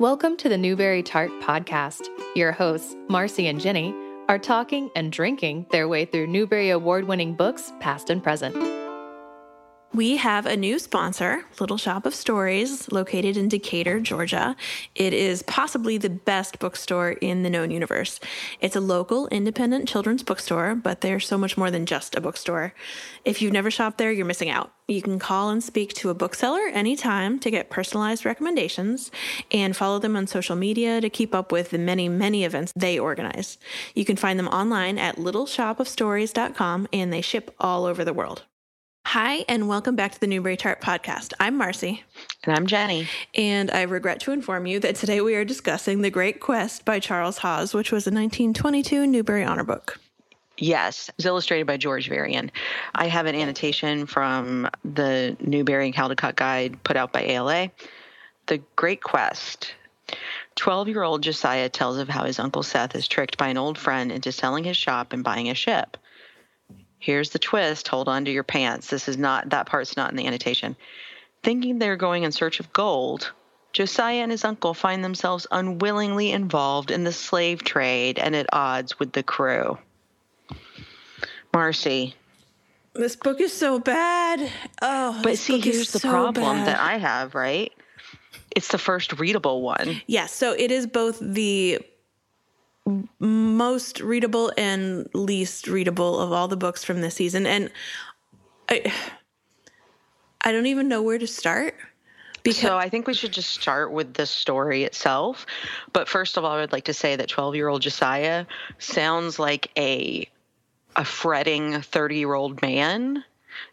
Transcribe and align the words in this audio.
Welcome 0.00 0.38
to 0.38 0.48
the 0.48 0.56
Newbery 0.56 1.02
Tart 1.02 1.30
Podcast. 1.42 2.06
Your 2.34 2.52
hosts, 2.52 2.96
Marcy 3.10 3.48
and 3.48 3.60
Jenny, 3.60 3.94
are 4.30 4.38
talking 4.38 4.90
and 4.96 5.12
drinking 5.12 5.66
their 5.72 5.88
way 5.88 6.06
through 6.06 6.28
Newbery 6.28 6.70
Award 6.70 7.06
winning 7.06 7.34
books, 7.34 7.70
past 7.80 8.08
and 8.08 8.22
present. 8.22 8.79
We 10.00 10.16
have 10.16 10.46
a 10.46 10.56
new 10.56 10.78
sponsor, 10.78 11.44
Little 11.60 11.76
Shop 11.76 12.06
of 12.06 12.14
Stories, 12.14 12.90
located 12.90 13.36
in 13.36 13.50
Decatur, 13.50 14.00
Georgia. 14.00 14.56
It 14.94 15.12
is 15.12 15.42
possibly 15.42 15.98
the 15.98 16.08
best 16.08 16.58
bookstore 16.58 17.10
in 17.10 17.42
the 17.42 17.50
known 17.50 17.70
universe. 17.70 18.18
It's 18.62 18.74
a 18.74 18.80
local, 18.80 19.28
independent 19.28 19.86
children's 19.86 20.22
bookstore, 20.22 20.74
but 20.74 21.02
they're 21.02 21.20
so 21.20 21.36
much 21.36 21.58
more 21.58 21.70
than 21.70 21.84
just 21.84 22.14
a 22.14 22.22
bookstore. 22.22 22.72
If 23.26 23.42
you've 23.42 23.52
never 23.52 23.70
shopped 23.70 23.98
there, 23.98 24.10
you're 24.10 24.24
missing 24.24 24.48
out. 24.48 24.72
You 24.88 25.02
can 25.02 25.18
call 25.18 25.50
and 25.50 25.62
speak 25.62 25.92
to 25.96 26.08
a 26.08 26.14
bookseller 26.14 26.68
anytime 26.72 27.38
to 27.40 27.50
get 27.50 27.68
personalized 27.68 28.24
recommendations 28.24 29.10
and 29.50 29.76
follow 29.76 29.98
them 29.98 30.16
on 30.16 30.26
social 30.26 30.56
media 30.56 31.02
to 31.02 31.10
keep 31.10 31.34
up 31.34 31.52
with 31.52 31.72
the 31.72 31.78
many, 31.78 32.08
many 32.08 32.44
events 32.46 32.72
they 32.74 32.98
organize. 32.98 33.58
You 33.94 34.06
can 34.06 34.16
find 34.16 34.38
them 34.38 34.48
online 34.48 34.96
at 34.96 35.16
littleshopofstories.com 35.16 36.88
and 36.90 37.12
they 37.12 37.20
ship 37.20 37.54
all 37.60 37.84
over 37.84 38.02
the 38.02 38.14
world. 38.14 38.44
Hi, 39.06 39.44
and 39.48 39.68
welcome 39.68 39.96
back 39.96 40.12
to 40.12 40.20
the 40.20 40.26
Newbery 40.26 40.56
Tart 40.56 40.80
Podcast. 40.80 41.32
I'm 41.40 41.56
Marcy. 41.56 42.04
And 42.44 42.54
I'm 42.54 42.66
Jenny. 42.66 43.08
And 43.34 43.70
I 43.70 43.82
regret 43.82 44.20
to 44.20 44.32
inform 44.32 44.66
you 44.66 44.78
that 44.80 44.94
today 44.94 45.20
we 45.20 45.34
are 45.34 45.44
discussing 45.44 46.02
The 46.02 46.10
Great 46.10 46.38
Quest 46.38 46.84
by 46.84 47.00
Charles 47.00 47.38
Hawes, 47.38 47.74
which 47.74 47.90
was 47.90 48.06
a 48.06 48.10
1922 48.10 49.06
Newbery 49.06 49.42
Honor 49.42 49.64
Book. 49.64 49.98
Yes, 50.58 51.08
it 51.08 51.16
was 51.16 51.26
illustrated 51.26 51.66
by 51.66 51.76
George 51.76 52.08
Varian. 52.08 52.52
I 52.94 53.08
have 53.08 53.26
an 53.26 53.34
annotation 53.34 54.06
from 54.06 54.68
the 54.84 55.36
Newbery 55.40 55.90
Caldecott 55.90 56.36
Guide 56.36 56.82
put 56.84 56.96
out 56.96 57.12
by 57.12 57.24
ALA. 57.24 57.70
The 58.46 58.62
Great 58.76 59.02
Quest. 59.02 59.74
12 60.56 60.88
year 60.88 61.02
old 61.02 61.22
Josiah 61.22 61.68
tells 61.68 61.98
of 61.98 62.08
how 62.08 62.24
his 62.24 62.38
Uncle 62.38 62.62
Seth 62.62 62.94
is 62.94 63.08
tricked 63.08 63.38
by 63.38 63.48
an 63.48 63.56
old 63.56 63.78
friend 63.78 64.12
into 64.12 64.30
selling 64.30 64.64
his 64.64 64.76
shop 64.76 65.12
and 65.12 65.24
buying 65.24 65.48
a 65.48 65.54
ship. 65.54 65.96
Here's 67.00 67.30
the 67.30 67.38
twist. 67.38 67.88
Hold 67.88 68.08
on 68.08 68.26
to 68.26 68.30
your 68.30 68.44
pants. 68.44 68.88
This 68.88 69.08
is 69.08 69.16
not, 69.16 69.50
that 69.50 69.66
part's 69.66 69.96
not 69.96 70.10
in 70.10 70.16
the 70.16 70.26
annotation. 70.26 70.76
Thinking 71.42 71.78
they're 71.78 71.96
going 71.96 72.22
in 72.22 72.30
search 72.30 72.60
of 72.60 72.72
gold, 72.72 73.32
Josiah 73.72 74.22
and 74.22 74.30
his 74.30 74.44
uncle 74.44 74.74
find 74.74 75.02
themselves 75.02 75.46
unwillingly 75.50 76.30
involved 76.30 76.90
in 76.90 77.04
the 77.04 77.12
slave 77.12 77.64
trade 77.64 78.18
and 78.18 78.36
at 78.36 78.46
odds 78.52 78.98
with 78.98 79.12
the 79.12 79.22
crew. 79.22 79.78
Marcy. 81.54 82.14
This 82.92 83.16
book 83.16 83.40
is 83.40 83.52
so 83.52 83.78
bad. 83.78 84.50
Oh, 84.82 85.18
but 85.22 85.38
see, 85.38 85.58
here's 85.60 85.92
the 85.92 86.00
so 86.00 86.10
problem 86.10 86.58
bad. 86.58 86.66
that 86.66 86.80
I 86.80 86.98
have, 86.98 87.34
right? 87.34 87.72
It's 88.54 88.68
the 88.68 88.78
first 88.78 89.18
readable 89.18 89.62
one. 89.62 89.88
Yes, 89.88 90.02
yeah, 90.06 90.26
so 90.26 90.52
it 90.52 90.70
is 90.70 90.86
both 90.86 91.18
the 91.20 91.80
most 93.18 94.00
readable 94.00 94.52
and 94.56 95.08
least 95.14 95.66
readable 95.66 96.18
of 96.20 96.32
all 96.32 96.48
the 96.48 96.56
books 96.56 96.84
from 96.84 97.00
this 97.00 97.14
season. 97.14 97.46
And 97.46 97.70
I, 98.68 98.92
I 100.42 100.52
don't 100.52 100.66
even 100.66 100.88
know 100.88 101.02
where 101.02 101.18
to 101.18 101.26
start. 101.26 101.74
Because 102.42 102.60
so 102.60 102.78
I 102.78 102.88
think 102.88 103.06
we 103.06 103.14
should 103.14 103.32
just 103.32 103.50
start 103.50 103.92
with 103.92 104.14
the 104.14 104.24
story 104.24 104.84
itself. 104.84 105.44
But 105.92 106.08
first 106.08 106.36
of 106.36 106.44
all, 106.44 106.52
I 106.52 106.60
would 106.60 106.72
like 106.72 106.84
to 106.84 106.94
say 106.94 107.16
that 107.16 107.28
12 107.28 107.54
year 107.54 107.68
old 107.68 107.82
Josiah 107.82 108.46
sounds 108.78 109.38
like 109.38 109.70
a 109.76 110.28
a 110.96 111.04
fretting 111.04 111.80
30 111.82 112.16
year 112.16 112.34
old 112.34 112.60
man 112.62 113.24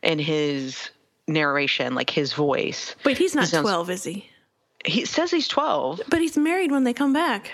in 0.04 0.20
his 0.20 0.90
narration, 1.28 1.96
like 1.96 2.10
his 2.10 2.34
voice. 2.34 2.96
But 3.04 3.18
he's 3.18 3.36
not 3.36 3.46
he 3.46 3.52
sounds, 3.52 3.64
12, 3.64 3.90
is 3.90 4.04
he? 4.04 4.30
He 4.86 5.06
says 5.06 5.32
he's 5.32 5.48
12. 5.48 6.02
But 6.10 6.22
he's 6.22 6.38
married 6.38 6.72
when 6.72 6.84
they 6.84 6.94
come 6.94 7.14
back. 7.14 7.52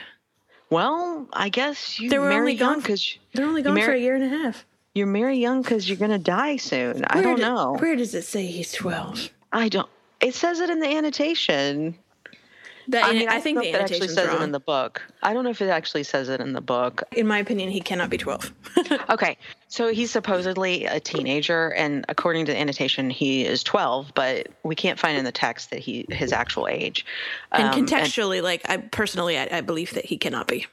Well, 0.73 1.28
I 1.31 1.50
guess 1.50 2.00
you 2.00 2.09
they 2.09 2.17
were 2.17 2.31
only 2.31 2.56
gone 2.56 2.79
because 2.79 3.17
they're 3.34 3.45
only 3.45 3.61
gone 3.61 3.79
for 3.79 3.91
a 3.94 4.00
year 4.00 4.16
and 4.16 4.23
a 4.23 4.29
half. 4.29 4.66
You're 4.95 5.07
marry 5.07 5.38
young 5.38 5.61
because 5.61 5.88
you're 5.88 5.97
going 5.97 6.11
to 6.11 6.19
die 6.19 6.57
soon. 6.57 6.97
Where 6.97 7.17
I 7.17 7.22
don't 7.22 7.39
know. 7.39 7.78
Where 7.78 7.95
does 7.95 8.13
it 8.13 8.23
say 8.23 8.45
he's 8.45 8.72
twelve? 8.72 9.29
I 9.51 9.69
don't. 9.69 9.89
It 10.19 10.35
says 10.35 10.59
it 10.59 10.69
in 10.69 10.79
the 10.79 10.88
annotation. 10.88 11.97
The, 12.88 13.01
I 13.01 13.13
mean, 13.13 13.29
I, 13.29 13.35
I 13.35 13.39
think 13.39 13.59
the 13.61 13.71
actually 13.71 14.07
says 14.07 14.27
wrong. 14.27 14.41
it 14.41 14.44
in 14.44 14.51
the 14.51 14.59
book. 14.59 15.01
I 15.21 15.33
don't 15.33 15.44
know 15.44 15.49
if 15.49 15.61
it 15.61 15.69
actually 15.69 16.03
says 16.03 16.29
it 16.29 16.41
in 16.41 16.53
the 16.53 16.61
book. 16.61 17.03
In 17.11 17.27
my 17.27 17.38
opinion, 17.38 17.69
he 17.69 17.79
cannot 17.79 18.09
be 18.09 18.17
12. 18.17 18.53
okay. 19.09 19.38
So 19.67 19.94
he's 19.94 20.11
supposedly 20.11 20.85
a 20.85 20.99
teenager, 20.99 21.69
and 21.69 22.05
according 22.09 22.45
to 22.45 22.51
the 22.51 22.59
annotation, 22.59 23.09
he 23.09 23.45
is 23.45 23.63
12, 23.63 24.13
but 24.13 24.47
we 24.63 24.75
can't 24.75 24.99
find 24.99 25.17
in 25.17 25.25
the 25.25 25.31
text 25.31 25.69
that 25.69 25.79
he 25.79 26.05
his 26.09 26.31
actual 26.31 26.67
age. 26.67 27.05
And 27.51 27.69
um, 27.69 27.85
contextually, 27.85 28.38
and, 28.38 28.44
like, 28.44 28.61
I 28.69 28.77
personally, 28.77 29.38
I, 29.38 29.47
I 29.51 29.61
believe 29.61 29.94
that 29.94 30.05
he 30.05 30.17
cannot 30.17 30.47
be. 30.47 30.67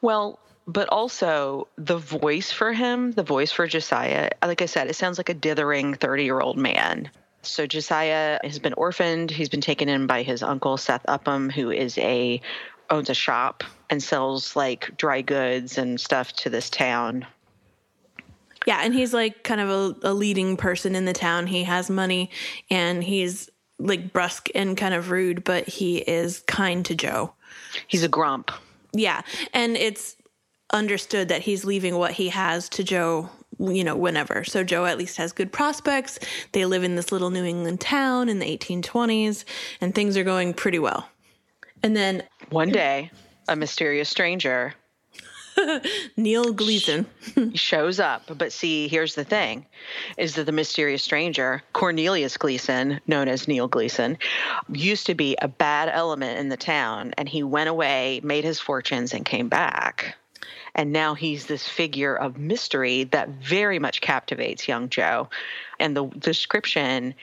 Well, 0.00 0.40
but 0.66 0.88
also 0.90 1.66
the 1.76 1.96
voice 1.96 2.52
for 2.52 2.72
him, 2.72 3.12
the 3.12 3.22
voice 3.22 3.50
for 3.50 3.66
Josiah, 3.66 4.30
like 4.42 4.60
I 4.60 4.66
said, 4.66 4.88
it 4.88 4.96
sounds 4.96 5.18
like 5.18 5.30
a 5.30 5.34
dithering 5.34 5.94
30 5.94 6.24
year 6.24 6.40
old 6.40 6.58
man. 6.58 7.10
So 7.48 7.66
Josiah 7.66 8.38
has 8.44 8.58
been 8.58 8.74
orphaned. 8.74 9.30
He's 9.30 9.48
been 9.48 9.60
taken 9.60 9.88
in 9.88 10.06
by 10.06 10.22
his 10.22 10.42
uncle 10.42 10.76
Seth 10.76 11.04
Upham, 11.08 11.50
who 11.50 11.70
is 11.70 11.98
a 11.98 12.40
owns 12.90 13.10
a 13.10 13.14
shop 13.14 13.64
and 13.90 14.02
sells 14.02 14.56
like 14.56 14.96
dry 14.96 15.20
goods 15.20 15.78
and 15.78 16.00
stuff 16.00 16.32
to 16.34 16.50
this 16.50 16.70
town. 16.70 17.26
Yeah, 18.66 18.80
and 18.82 18.94
he's 18.94 19.14
like 19.14 19.44
kind 19.44 19.60
of 19.60 19.68
a, 19.68 20.08
a 20.10 20.12
leading 20.12 20.56
person 20.56 20.94
in 20.94 21.04
the 21.04 21.12
town. 21.12 21.46
He 21.46 21.64
has 21.64 21.88
money 21.88 22.30
and 22.70 23.02
he's 23.02 23.48
like 23.78 24.12
brusque 24.12 24.48
and 24.54 24.76
kind 24.76 24.94
of 24.94 25.10
rude, 25.10 25.44
but 25.44 25.66
he 25.68 25.98
is 25.98 26.40
kind 26.46 26.84
to 26.86 26.94
Joe. 26.94 27.32
He's 27.86 28.02
a 28.02 28.08
grump. 28.08 28.50
Yeah, 28.92 29.22
and 29.52 29.76
it's 29.76 30.16
understood 30.72 31.28
that 31.28 31.42
he's 31.42 31.64
leaving 31.64 31.96
what 31.96 32.12
he 32.12 32.28
has 32.28 32.68
to 32.70 32.84
Joe 32.84 33.30
you 33.58 33.84
know, 33.84 33.96
whenever. 33.96 34.44
So 34.44 34.64
Joe 34.64 34.86
at 34.86 34.98
least 34.98 35.16
has 35.16 35.32
good 35.32 35.52
prospects. 35.52 36.18
They 36.52 36.64
live 36.64 36.84
in 36.84 36.96
this 36.96 37.12
little 37.12 37.30
New 37.30 37.44
England 37.44 37.80
town 37.80 38.28
in 38.28 38.38
the 38.38 38.58
1820s, 38.58 39.44
and 39.80 39.94
things 39.94 40.16
are 40.16 40.24
going 40.24 40.54
pretty 40.54 40.78
well. 40.78 41.08
And 41.82 41.96
then 41.96 42.24
one 42.50 42.70
day, 42.70 43.10
a 43.48 43.56
mysterious 43.56 44.08
stranger, 44.08 44.74
Neil 46.16 46.52
Gleason, 46.52 47.06
shows 47.54 48.00
up. 48.00 48.22
But 48.36 48.52
see, 48.52 48.88
here's 48.88 49.14
the 49.14 49.24
thing 49.24 49.66
is 50.16 50.34
that 50.34 50.44
the 50.44 50.52
mysterious 50.52 51.02
stranger, 51.02 51.62
Cornelius 51.72 52.36
Gleason, 52.36 53.00
known 53.06 53.28
as 53.28 53.48
Neil 53.48 53.68
Gleason, 53.68 54.18
used 54.72 55.06
to 55.06 55.14
be 55.14 55.36
a 55.40 55.48
bad 55.48 55.88
element 55.88 56.38
in 56.38 56.48
the 56.48 56.56
town, 56.56 57.12
and 57.16 57.28
he 57.28 57.42
went 57.42 57.68
away, 57.68 58.20
made 58.22 58.44
his 58.44 58.60
fortunes, 58.60 59.14
and 59.14 59.24
came 59.24 59.48
back 59.48 60.16
and 60.78 60.92
now 60.92 61.12
he's 61.14 61.46
this 61.46 61.68
figure 61.68 62.14
of 62.14 62.38
mystery 62.38 63.04
that 63.04 63.28
very 63.28 63.80
much 63.80 64.00
captivates 64.00 64.68
young 64.68 64.88
Joe. 64.88 65.28
And 65.80 65.96
the 65.96 66.06
description 66.06 67.14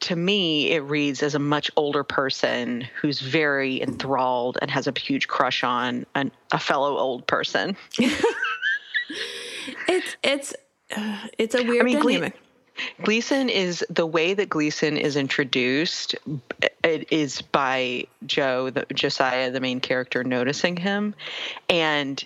to 0.00 0.16
me, 0.16 0.70
it 0.72 0.80
reads 0.80 1.22
as 1.22 1.34
a 1.34 1.38
much 1.38 1.70
older 1.76 2.04
person 2.04 2.86
who's 3.00 3.20
very 3.20 3.80
enthralled 3.80 4.58
and 4.60 4.70
has 4.70 4.86
a 4.86 4.92
huge 4.96 5.28
crush 5.28 5.64
on 5.64 6.06
an, 6.14 6.30
a 6.52 6.58
fellow 6.58 6.98
old 6.98 7.26
person. 7.26 7.76
it's 9.88 10.16
it's 10.22 10.54
uh, 10.96 11.26
it's 11.38 11.54
a 11.54 11.62
weird 11.62 11.82
I 11.82 11.84
mean, 11.84 11.98
dynamic. 11.98 12.36
Gleason 13.02 13.48
is 13.48 13.84
the 13.90 14.06
way 14.06 14.34
that 14.34 14.48
Gleason 14.48 14.96
is 14.96 15.16
introduced. 15.16 16.14
It 16.84 17.12
is 17.12 17.42
by 17.42 18.06
Joe, 18.24 18.70
the, 18.70 18.86
Josiah, 18.94 19.50
the 19.50 19.60
main 19.60 19.80
character, 19.80 20.22
noticing 20.22 20.76
him, 20.76 21.14
and 21.68 22.24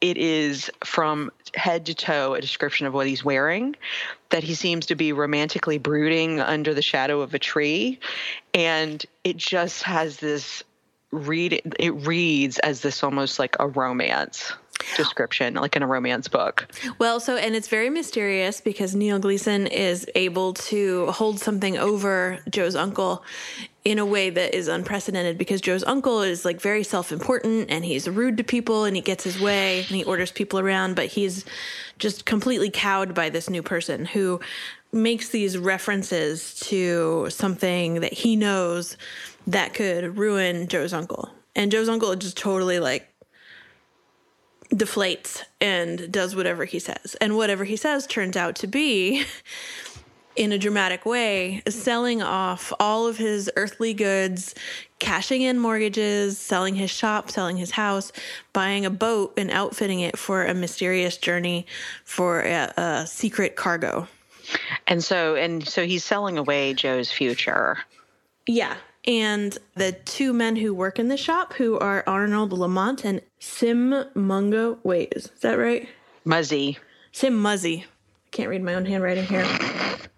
it 0.00 0.16
is 0.16 0.70
from 0.84 1.30
head 1.54 1.86
to 1.86 1.94
toe 1.94 2.34
a 2.34 2.40
description 2.40 2.86
of 2.86 2.94
what 2.94 3.06
he's 3.06 3.24
wearing 3.24 3.76
that 4.30 4.42
he 4.42 4.54
seems 4.54 4.86
to 4.86 4.94
be 4.94 5.12
romantically 5.12 5.78
brooding 5.78 6.40
under 6.40 6.72
the 6.72 6.82
shadow 6.82 7.20
of 7.20 7.34
a 7.34 7.38
tree. 7.38 7.98
And 8.54 9.04
it 9.24 9.36
just 9.36 9.82
has 9.82 10.18
this 10.18 10.62
read 11.10 11.60
it 11.78 11.90
reads 11.90 12.58
as 12.60 12.80
this 12.80 13.02
almost 13.02 13.38
like 13.40 13.56
a 13.58 13.66
romance 13.66 14.52
description, 14.96 15.54
like 15.54 15.76
in 15.76 15.82
a 15.82 15.86
romance 15.86 16.28
book. 16.28 16.68
Well, 16.98 17.20
so, 17.20 17.36
and 17.36 17.54
it's 17.54 17.68
very 17.68 17.90
mysterious 17.90 18.60
because 18.60 18.94
Neil 18.94 19.18
Gleason 19.18 19.66
is 19.66 20.06
able 20.14 20.54
to 20.54 21.06
hold 21.10 21.40
something 21.40 21.78
over 21.78 22.38
Joe's 22.50 22.76
uncle 22.76 23.24
in 23.84 23.98
a 23.98 24.04
way 24.04 24.28
that 24.28 24.54
is 24.54 24.68
unprecedented 24.68 25.38
because 25.38 25.60
Joe's 25.60 25.84
uncle 25.84 26.20
is 26.22 26.44
like 26.44 26.60
very 26.60 26.82
self 26.82 27.12
important 27.12 27.70
and 27.70 27.84
he's 27.84 28.08
rude 28.08 28.36
to 28.36 28.44
people 28.44 28.84
and 28.84 28.94
he 28.94 29.02
gets 29.02 29.24
his 29.24 29.40
way 29.40 29.78
and 29.78 29.88
he 29.88 30.04
orders 30.04 30.30
people 30.30 30.58
around, 30.58 30.96
but 30.96 31.06
he's 31.06 31.44
just 31.98 32.24
completely 32.24 32.70
cowed 32.70 33.14
by 33.14 33.30
this 33.30 33.48
new 33.48 33.62
person 33.62 34.04
who 34.04 34.40
makes 34.92 35.28
these 35.28 35.56
references 35.56 36.54
to 36.60 37.28
something 37.30 38.00
that 38.00 38.12
he 38.12 38.36
knows 38.36 38.96
that 39.46 39.72
could 39.72 40.16
ruin 40.18 40.68
Joe's 40.68 40.92
uncle. 40.92 41.30
And 41.54 41.70
Joe's 41.70 41.88
uncle 41.88 42.14
just 42.16 42.36
totally 42.36 42.80
like 42.80 43.08
deflates 44.72 45.42
and 45.60 46.10
does 46.12 46.36
whatever 46.36 46.64
he 46.64 46.78
says. 46.78 47.16
And 47.20 47.36
whatever 47.36 47.64
he 47.64 47.76
says 47.76 48.06
turns 48.06 48.36
out 48.36 48.54
to 48.56 48.66
be 48.66 49.24
in 50.36 50.52
a 50.52 50.58
dramatic 50.58 51.04
way, 51.04 51.62
selling 51.68 52.22
off 52.22 52.72
all 52.78 53.06
of 53.06 53.16
his 53.16 53.50
earthly 53.56 53.92
goods, 53.92 54.54
cashing 54.98 55.42
in 55.42 55.58
mortgages, 55.58 56.38
selling 56.38 56.76
his 56.76 56.90
shop, 56.90 57.30
selling 57.30 57.56
his 57.56 57.72
house, 57.72 58.12
buying 58.52 58.86
a 58.86 58.90
boat 58.90 59.34
and 59.36 59.50
outfitting 59.50 60.00
it 60.00 60.16
for 60.16 60.44
a 60.44 60.54
mysterious 60.54 61.16
journey 61.16 61.66
for 62.04 62.40
a, 62.42 62.72
a 62.76 63.06
secret 63.06 63.56
cargo. 63.56 64.06
And 64.86 65.02
so 65.02 65.36
and 65.36 65.66
so 65.66 65.84
he's 65.84 66.04
selling 66.04 66.38
away 66.38 66.74
Joe's 66.74 67.10
future. 67.10 67.78
Yeah. 68.46 68.76
And 69.06 69.56
the 69.74 69.92
two 69.92 70.32
men 70.32 70.56
who 70.56 70.74
work 70.74 70.98
in 70.98 71.08
the 71.08 71.16
shop, 71.16 71.54
who 71.54 71.78
are 71.78 72.04
Arnold 72.06 72.52
Lamont 72.52 73.04
and 73.04 73.22
Sim 73.38 74.04
Mungo. 74.14 74.78
Wait, 74.82 75.12
is 75.16 75.30
that 75.40 75.54
right? 75.54 75.88
Muzzy. 76.24 76.78
Sim 77.12 77.40
Muzzy. 77.40 77.84
I 77.84 78.30
can't 78.30 78.50
read 78.50 78.62
my 78.62 78.74
own 78.74 78.84
handwriting 78.84 79.24
here. 79.24 79.46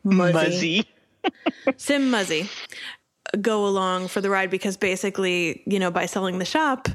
Muzzy. 0.04 0.32
Muzzy. 0.32 0.84
Sim 1.76 2.10
Muzzy 2.10 2.48
go 3.40 3.66
along 3.66 4.08
for 4.08 4.20
the 4.20 4.30
ride 4.30 4.50
because 4.50 4.76
basically, 4.76 5.62
you 5.66 5.78
know, 5.78 5.90
by 5.90 6.06
selling 6.06 6.38
the 6.38 6.44
shop, 6.44 6.88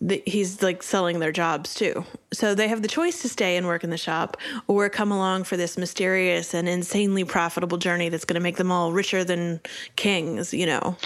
the, 0.00 0.22
he's 0.26 0.62
like 0.62 0.82
selling 0.82 1.18
their 1.18 1.32
jobs 1.32 1.74
too. 1.74 2.04
So 2.32 2.54
they 2.54 2.68
have 2.68 2.82
the 2.82 2.88
choice 2.88 3.20
to 3.22 3.28
stay 3.28 3.56
and 3.56 3.66
work 3.66 3.82
in 3.82 3.90
the 3.90 3.98
shop 3.98 4.36
or 4.66 4.88
come 4.88 5.10
along 5.10 5.44
for 5.44 5.56
this 5.56 5.76
mysterious 5.76 6.54
and 6.54 6.68
insanely 6.68 7.24
profitable 7.24 7.78
journey 7.78 8.08
that's 8.08 8.24
going 8.24 8.34
to 8.34 8.40
make 8.40 8.56
them 8.56 8.70
all 8.70 8.92
richer 8.92 9.24
than 9.24 9.60
kings, 9.96 10.54
you 10.54 10.66
know. 10.66 10.96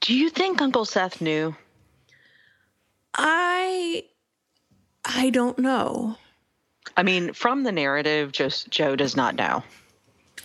Do 0.00 0.14
you 0.14 0.28
think 0.28 0.60
Uncle 0.60 0.84
Seth 0.84 1.20
knew? 1.20 1.56
I 3.14 4.04
I 5.04 5.30
don't 5.30 5.58
know. 5.58 6.16
I 6.96 7.02
mean, 7.02 7.32
from 7.32 7.62
the 7.62 7.72
narrative, 7.72 8.32
just 8.32 8.70
Joe 8.70 8.96
does 8.96 9.16
not 9.16 9.34
know. 9.34 9.62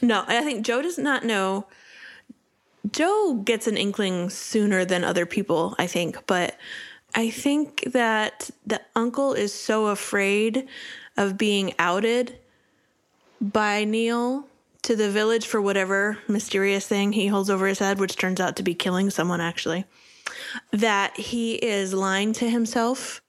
No, 0.01 0.23
I 0.27 0.41
think 0.43 0.65
Joe 0.65 0.81
does 0.81 0.97
not 0.97 1.25
know. 1.25 1.67
Joe 2.91 3.41
gets 3.43 3.67
an 3.67 3.75
inkling 3.75 4.29
sooner 4.29 4.85
than 4.85 5.03
other 5.03 5.25
people, 5.25 5.75
I 5.77 5.87
think, 5.87 6.25
but 6.27 6.55
I 7.15 7.29
think 7.29 7.91
that 7.91 8.49
the 8.65 8.81
uncle 8.95 9.33
is 9.33 9.53
so 9.53 9.87
afraid 9.87 10.67
of 11.17 11.37
being 11.37 11.73
outed 11.79 12.37
by 13.41 13.83
Neil 13.83 14.45
to 14.83 14.95
the 14.95 15.09
village 15.09 15.45
for 15.45 15.61
whatever 15.61 16.17
mysterious 16.27 16.87
thing 16.87 17.11
he 17.11 17.27
holds 17.27 17.49
over 17.49 17.67
his 17.67 17.79
head, 17.79 17.99
which 17.99 18.15
turns 18.15 18.39
out 18.39 18.55
to 18.57 18.63
be 18.63 18.73
killing 18.73 19.09
someone 19.09 19.41
actually, 19.41 19.85
that 20.71 21.17
he 21.17 21.55
is 21.55 21.93
lying 21.93 22.33
to 22.33 22.49
himself 22.49 23.21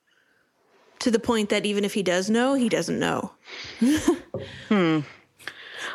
to 1.00 1.10
the 1.10 1.18
point 1.18 1.48
that 1.48 1.66
even 1.66 1.84
if 1.84 1.94
he 1.94 2.02
does 2.02 2.30
know, 2.30 2.54
he 2.54 2.68
doesn't 2.68 2.98
know. 2.98 3.32
hmm. 4.68 5.00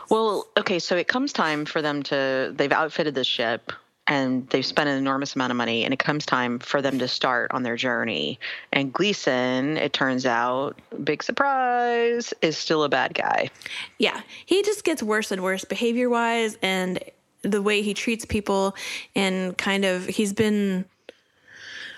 Well, 0.10 0.48
okay, 0.58 0.80
so 0.80 0.98
it 0.98 1.08
comes 1.08 1.32
time 1.32 1.66
for 1.66 1.82
them 1.82 2.04
to 2.04 2.54
they've 2.56 2.72
outfitted 2.72 3.16
this 3.16 3.28
ship 3.28 3.72
and 4.08 4.48
they've 4.50 4.66
spent 4.66 4.88
an 4.88 4.98
enormous 4.98 5.36
amount 5.36 5.52
of 5.52 5.58
money 5.58 5.84
and 5.84 5.94
it 5.94 6.00
comes 6.00 6.26
time 6.26 6.60
for 6.60 6.82
them 6.82 7.00
to 7.00 7.08
start 7.08 7.52
on 7.52 7.64
their 7.64 7.76
journey. 7.76 8.40
And 8.72 8.94
Gleason, 8.94 9.78
it 9.78 9.94
turns 9.94 10.26
out, 10.26 10.80
big 11.04 11.24
surprise, 11.24 12.34
is 12.42 12.58
still 12.58 12.84
a 12.84 12.90
bad 12.90 13.16
guy. 13.16 13.50
Yeah, 13.98 14.22
he 14.46 14.62
just 14.64 14.84
gets 14.84 15.02
worse 15.02 15.32
and 15.32 15.42
worse 15.42 15.66
behavior 15.66 16.10
wise 16.10 16.58
and 16.62 17.00
the 17.42 17.62
way 17.62 17.82
he 17.82 17.94
treats 17.94 18.26
people 18.26 18.76
and 19.16 19.58
kind 19.58 19.86
of 19.86 20.06
he's 20.08 20.34
been 20.34 20.86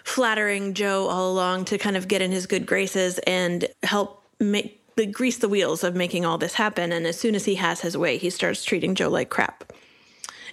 flattering 0.03 0.73
Joe 0.73 1.07
all 1.07 1.31
along 1.31 1.65
to 1.65 1.77
kind 1.77 1.97
of 1.97 2.07
get 2.07 2.21
in 2.21 2.31
his 2.31 2.45
good 2.47 2.65
graces 2.65 3.19
and 3.19 3.67
help 3.83 4.23
make 4.39 4.81
the 4.95 5.05
grease 5.05 5.37
the 5.37 5.49
wheels 5.49 5.83
of 5.83 5.95
making 5.95 6.25
all 6.25 6.37
this 6.37 6.53
happen 6.53 6.91
and 6.91 7.05
as 7.05 7.19
soon 7.19 7.35
as 7.35 7.45
he 7.45 7.55
has 7.55 7.81
his 7.81 7.97
way 7.97 8.17
he 8.17 8.29
starts 8.29 8.63
treating 8.63 8.95
Joe 8.95 9.09
like 9.09 9.29
crap. 9.29 9.73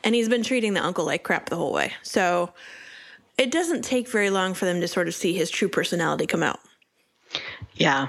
And 0.05 0.15
he's 0.15 0.29
been 0.29 0.43
treating 0.43 0.75
the 0.75 0.85
uncle 0.85 1.05
like 1.05 1.23
crap 1.25 1.49
the 1.49 1.57
whole 1.57 1.73
way. 1.73 1.93
So 2.03 2.53
it 3.39 3.51
doesn't 3.51 3.83
take 3.83 4.07
very 4.09 4.31
long 4.31 4.55
for 4.55 4.67
them 4.67 4.81
to 4.81 4.87
sort 4.87 5.09
of 5.09 5.15
see 5.15 5.33
his 5.33 5.51
true 5.51 5.69
personality 5.69 6.27
come 6.27 6.43
out. 6.43 6.61
Yeah. 7.75 8.09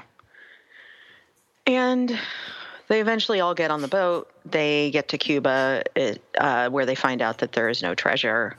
And 1.65 2.19
they 2.89 3.01
eventually 3.01 3.39
all 3.39 3.55
get 3.55 3.71
on 3.71 3.81
the 3.81 3.87
boat. 3.87 4.29
They 4.45 4.91
get 4.91 5.07
to 5.09 5.17
Cuba, 5.17 5.83
uh, 6.37 6.69
where 6.69 6.85
they 6.85 6.95
find 6.95 7.21
out 7.21 7.39
that 7.39 7.53
there 7.53 7.69
is 7.69 7.81
no 7.81 7.95
treasure. 7.95 8.57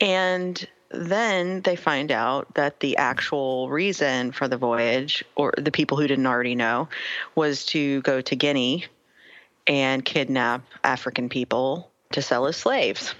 And 0.00 0.66
then 0.90 1.62
they 1.62 1.76
find 1.76 2.10
out 2.10 2.54
that 2.54 2.80
the 2.80 2.96
actual 2.96 3.68
reason 3.68 4.32
for 4.32 4.48
the 4.48 4.56
voyage, 4.56 5.24
or 5.36 5.52
the 5.58 5.72
people 5.72 5.98
who 5.98 6.06
didn't 6.06 6.26
already 6.26 6.54
know, 6.54 6.88
was 7.34 7.66
to 7.66 8.00
go 8.02 8.20
to 8.22 8.36
Guinea 8.36 8.86
and 9.66 10.04
kidnap 10.04 10.62
African 10.84 11.28
people 11.28 11.91
to 12.12 12.22
sell 12.22 12.46
as 12.46 12.56
slaves. 12.56 13.14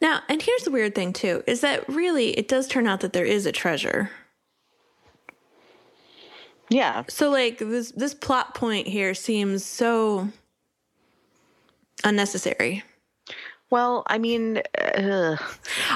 Now, 0.00 0.20
and 0.28 0.42
here's 0.42 0.62
the 0.62 0.70
weird 0.70 0.94
thing 0.94 1.12
too, 1.12 1.42
is 1.46 1.60
that 1.62 1.88
really 1.88 2.30
it 2.30 2.48
does 2.48 2.68
turn 2.68 2.86
out 2.86 3.00
that 3.00 3.12
there 3.12 3.24
is 3.24 3.46
a 3.46 3.52
treasure. 3.52 4.10
Yeah. 6.68 7.04
So 7.08 7.30
like 7.30 7.58
this 7.58 7.92
this 7.92 8.14
plot 8.14 8.54
point 8.54 8.86
here 8.86 9.14
seems 9.14 9.64
so 9.64 10.28
unnecessary. 12.02 12.82
Well, 13.74 14.04
I 14.06 14.18
mean, 14.18 14.62
uh, 14.78 15.36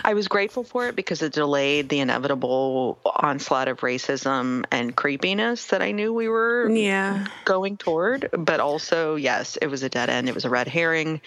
I 0.02 0.14
was 0.14 0.26
grateful 0.26 0.64
for 0.64 0.88
it 0.88 0.96
because 0.96 1.22
it 1.22 1.32
delayed 1.32 1.88
the 1.88 2.00
inevitable 2.00 2.98
onslaught 3.04 3.69
of 3.69 3.82
racism 3.82 4.64
and 4.72 4.96
creepiness 4.96 5.66
that 5.66 5.80
I 5.80 5.92
knew 5.92 6.12
we 6.12 6.28
were 6.28 6.69
Yeah. 6.70 7.28
going 7.44 7.76
toward. 7.76 8.30
But 8.32 8.58
also, 8.58 9.14
yes, 9.14 9.56
it 9.62 9.69
was 9.69 9.84
a 9.84 9.88
dead 9.88 10.10
end. 10.10 10.28
It 10.28 10.34
was 10.34 10.44
a 10.44 10.50
red 10.50 10.66
herring. 10.66 11.20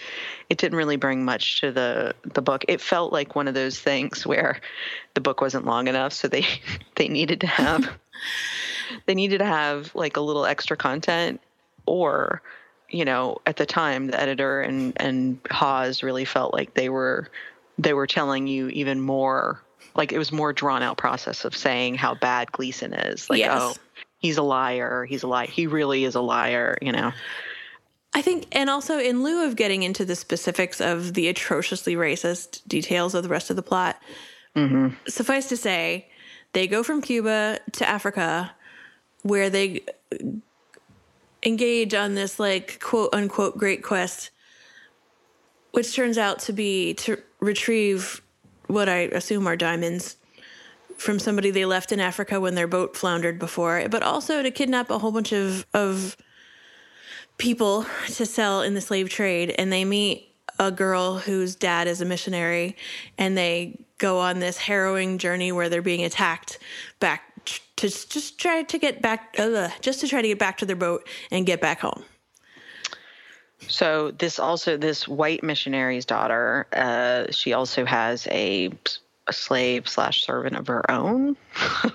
It 0.50 0.58
didn't 0.58 0.76
really 0.76 0.96
bring 0.96 1.24
much 1.24 1.62
to 1.62 1.72
the 1.72 2.14
the 2.22 2.42
book. 2.42 2.66
It 2.68 2.82
felt 2.82 3.14
like 3.14 3.34
one 3.34 3.48
of 3.48 3.54
those 3.54 3.78
things 3.80 4.26
where 4.26 4.60
the 5.14 5.22
book 5.22 5.40
wasn't 5.40 5.64
long 5.64 5.88
enough, 5.88 6.12
so 6.12 6.28
they 6.28 6.44
they 6.96 7.08
needed 7.08 7.40
to 7.40 7.46
have 7.46 7.88
they 9.06 9.14
needed 9.14 9.38
to 9.38 9.46
have 9.46 9.94
like 9.94 10.18
a 10.18 10.20
little 10.20 10.44
extra 10.44 10.76
content 10.76 11.40
or 11.86 12.42
you 12.92 13.04
know 13.04 13.38
at 13.46 13.56
the 13.56 13.66
time 13.66 14.08
the 14.08 14.20
editor 14.20 14.60
and 14.60 14.92
and 14.96 15.38
Hawes 15.50 16.02
really 16.02 16.24
felt 16.24 16.52
like 16.52 16.74
they 16.74 16.88
were 16.88 17.28
they 17.78 17.94
were 17.94 18.06
telling 18.06 18.46
you 18.46 18.68
even 18.68 19.00
more 19.00 19.62
like 19.94 20.12
it 20.12 20.18
was 20.18 20.32
more 20.32 20.52
drawn 20.52 20.82
out 20.82 20.96
process 20.96 21.44
of 21.44 21.56
saying 21.56 21.96
how 21.96 22.14
bad 22.14 22.50
Gleason 22.52 22.94
is. 22.94 23.28
Like 23.28 23.40
Yes. 23.40 23.58
oh 23.60 23.74
he's 24.18 24.36
a 24.36 24.42
liar. 24.42 25.04
He's 25.04 25.22
a 25.22 25.28
liar 25.28 25.46
he 25.46 25.66
really 25.66 26.04
is 26.04 26.14
a 26.14 26.20
liar 26.20 26.78
you 26.80 26.92
know? 26.92 27.12
I 28.14 28.20
think, 28.20 28.46
and 28.52 28.68
also 28.68 28.98
in 28.98 29.22
lieu 29.22 29.46
of 29.46 29.56
getting 29.56 29.82
into 29.82 30.04
the 30.04 30.16
specifics 30.16 30.80
of 30.80 31.14
the 31.14 31.28
atrociously 31.28 31.96
racist 31.96 32.60
details 32.68 33.14
of 33.14 33.22
the 33.22 33.28
rest 33.28 33.48
of 33.48 33.56
the 33.56 33.62
plot, 33.62 33.98
mm-hmm. 34.54 34.88
suffice 35.08 35.48
to 35.48 35.56
say, 35.56 36.08
they 36.52 36.66
go 36.66 36.82
from 36.82 37.00
Cuba 37.00 37.58
to 37.72 37.88
Africa, 37.88 38.52
where 39.22 39.48
they 39.48 39.80
engage 41.42 41.94
on 41.94 42.14
this 42.14 42.38
like 42.38 42.80
quote 42.80 43.10
unquote 43.12 43.58
great 43.58 43.82
quest, 43.82 44.30
which 45.72 45.94
turns 45.94 46.18
out 46.18 46.38
to 46.40 46.52
be 46.52 46.94
to 46.94 47.18
retrieve 47.40 48.22
what 48.66 48.88
I 48.88 49.00
assume 49.12 49.46
are 49.46 49.56
diamonds 49.56 50.16
from 50.96 51.18
somebody 51.18 51.50
they 51.50 51.64
left 51.64 51.90
in 51.92 52.00
Africa 52.00 52.40
when 52.40 52.54
their 52.54 52.68
boat 52.68 52.96
floundered 52.96 53.38
before, 53.38 53.88
but 53.90 54.02
also 54.02 54.42
to 54.42 54.50
kidnap 54.50 54.90
a 54.90 54.98
whole 54.98 55.12
bunch 55.12 55.32
of 55.32 55.66
of 55.74 56.16
people 57.38 57.84
to 58.06 58.26
sell 58.26 58.62
in 58.62 58.74
the 58.74 58.80
slave 58.80 59.08
trade. 59.08 59.54
And 59.58 59.72
they 59.72 59.84
meet 59.84 60.32
a 60.58 60.70
girl 60.70 61.18
whose 61.18 61.56
dad 61.56 61.88
is 61.88 62.00
a 62.00 62.04
missionary 62.04 62.76
and 63.18 63.36
they 63.36 63.84
go 63.98 64.18
on 64.18 64.38
this 64.38 64.58
harrowing 64.58 65.18
journey 65.18 65.50
where 65.50 65.68
they're 65.68 65.82
being 65.82 66.04
attacked 66.04 66.58
back 67.00 67.31
to 67.82 67.88
just 68.08 68.38
try 68.38 68.62
to 68.62 68.78
get 68.78 69.02
back 69.02 69.34
uh, 69.38 69.68
just 69.80 70.00
to 70.00 70.06
try 70.08 70.22
to 70.22 70.28
get 70.28 70.38
back 70.38 70.56
to 70.58 70.66
their 70.66 70.76
boat 70.76 71.02
and 71.30 71.46
get 71.46 71.60
back 71.60 71.80
home 71.80 72.02
So 73.68 74.10
this 74.22 74.38
also 74.38 74.76
this 74.76 75.06
white 75.08 75.42
missionary's 75.42 76.04
daughter, 76.04 76.66
uh, 76.72 77.30
she 77.30 77.52
also 77.54 77.84
has 77.84 78.26
a, 78.30 78.70
a 79.26 79.32
slave 79.32 79.88
slash 79.88 80.24
servant 80.24 80.56
of 80.56 80.66
her 80.66 80.82
own. 80.90 81.36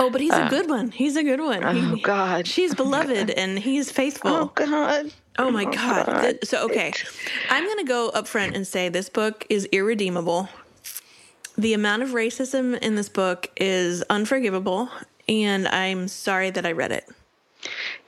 oh 0.00 0.10
but 0.10 0.20
he's 0.20 0.34
a 0.34 0.48
good 0.48 0.68
one 0.68 0.90
he's 0.90 1.16
a 1.16 1.22
good 1.22 1.40
one 1.40 1.62
Oh 1.62 1.94
He- 1.94 2.02
God! 2.02 2.46
she's 2.46 2.74
beloved 2.74 3.30
and 3.42 3.58
he's 3.58 3.90
faithful 3.92 4.30
oh 4.30 4.52
God! 4.54 5.12
Oh 5.38 5.50
my 5.50 5.64
god. 5.64 6.20
Th- 6.22 6.38
So 6.44 6.64
okay. 6.66 6.92
I'm 7.50 7.64
going 7.64 7.78
to 7.78 7.84
go 7.84 8.10
up 8.10 8.26
front 8.28 8.54
and 8.54 8.66
say 8.66 8.88
this 8.90 9.08
book 9.08 9.46
is 9.48 9.64
irredeemable. 9.72 10.48
The 11.56 11.74
amount 11.74 12.02
of 12.02 12.10
racism 12.10 12.78
in 12.78 12.94
this 12.94 13.08
book 13.08 13.50
is 13.56 14.02
unforgivable 14.08 14.88
and 15.28 15.68
I'm 15.68 16.08
sorry 16.08 16.50
that 16.50 16.66
I 16.66 16.72
read 16.72 16.92
it. 16.92 17.08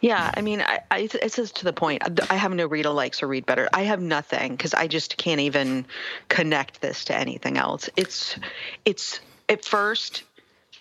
Yeah, 0.01 0.31
I 0.35 0.43
mean, 0.43 0.61
I, 0.61 0.81
I, 0.91 1.09
it's 1.23 1.37
just 1.37 1.57
to 1.57 1.65
the 1.65 1.73
point. 1.73 2.03
I 2.31 2.35
have 2.35 2.53
no 2.53 2.67
read 2.67 2.85
alikes 2.85 3.23
or 3.23 3.29
read 3.29 3.47
better. 3.47 3.69
I 3.73 3.83
have 3.83 4.01
nothing 4.01 4.53
because 4.53 4.75
I 4.75 4.89
just 4.89 5.17
can't 5.17 5.41
even 5.41 5.87
connect 6.29 6.81
this 6.81 7.05
to 7.07 7.17
anything 7.17 7.57
else. 7.57 7.89
It's, 7.97 8.37
it's 8.85 9.21
at 9.49 9.65
first. 9.65 10.25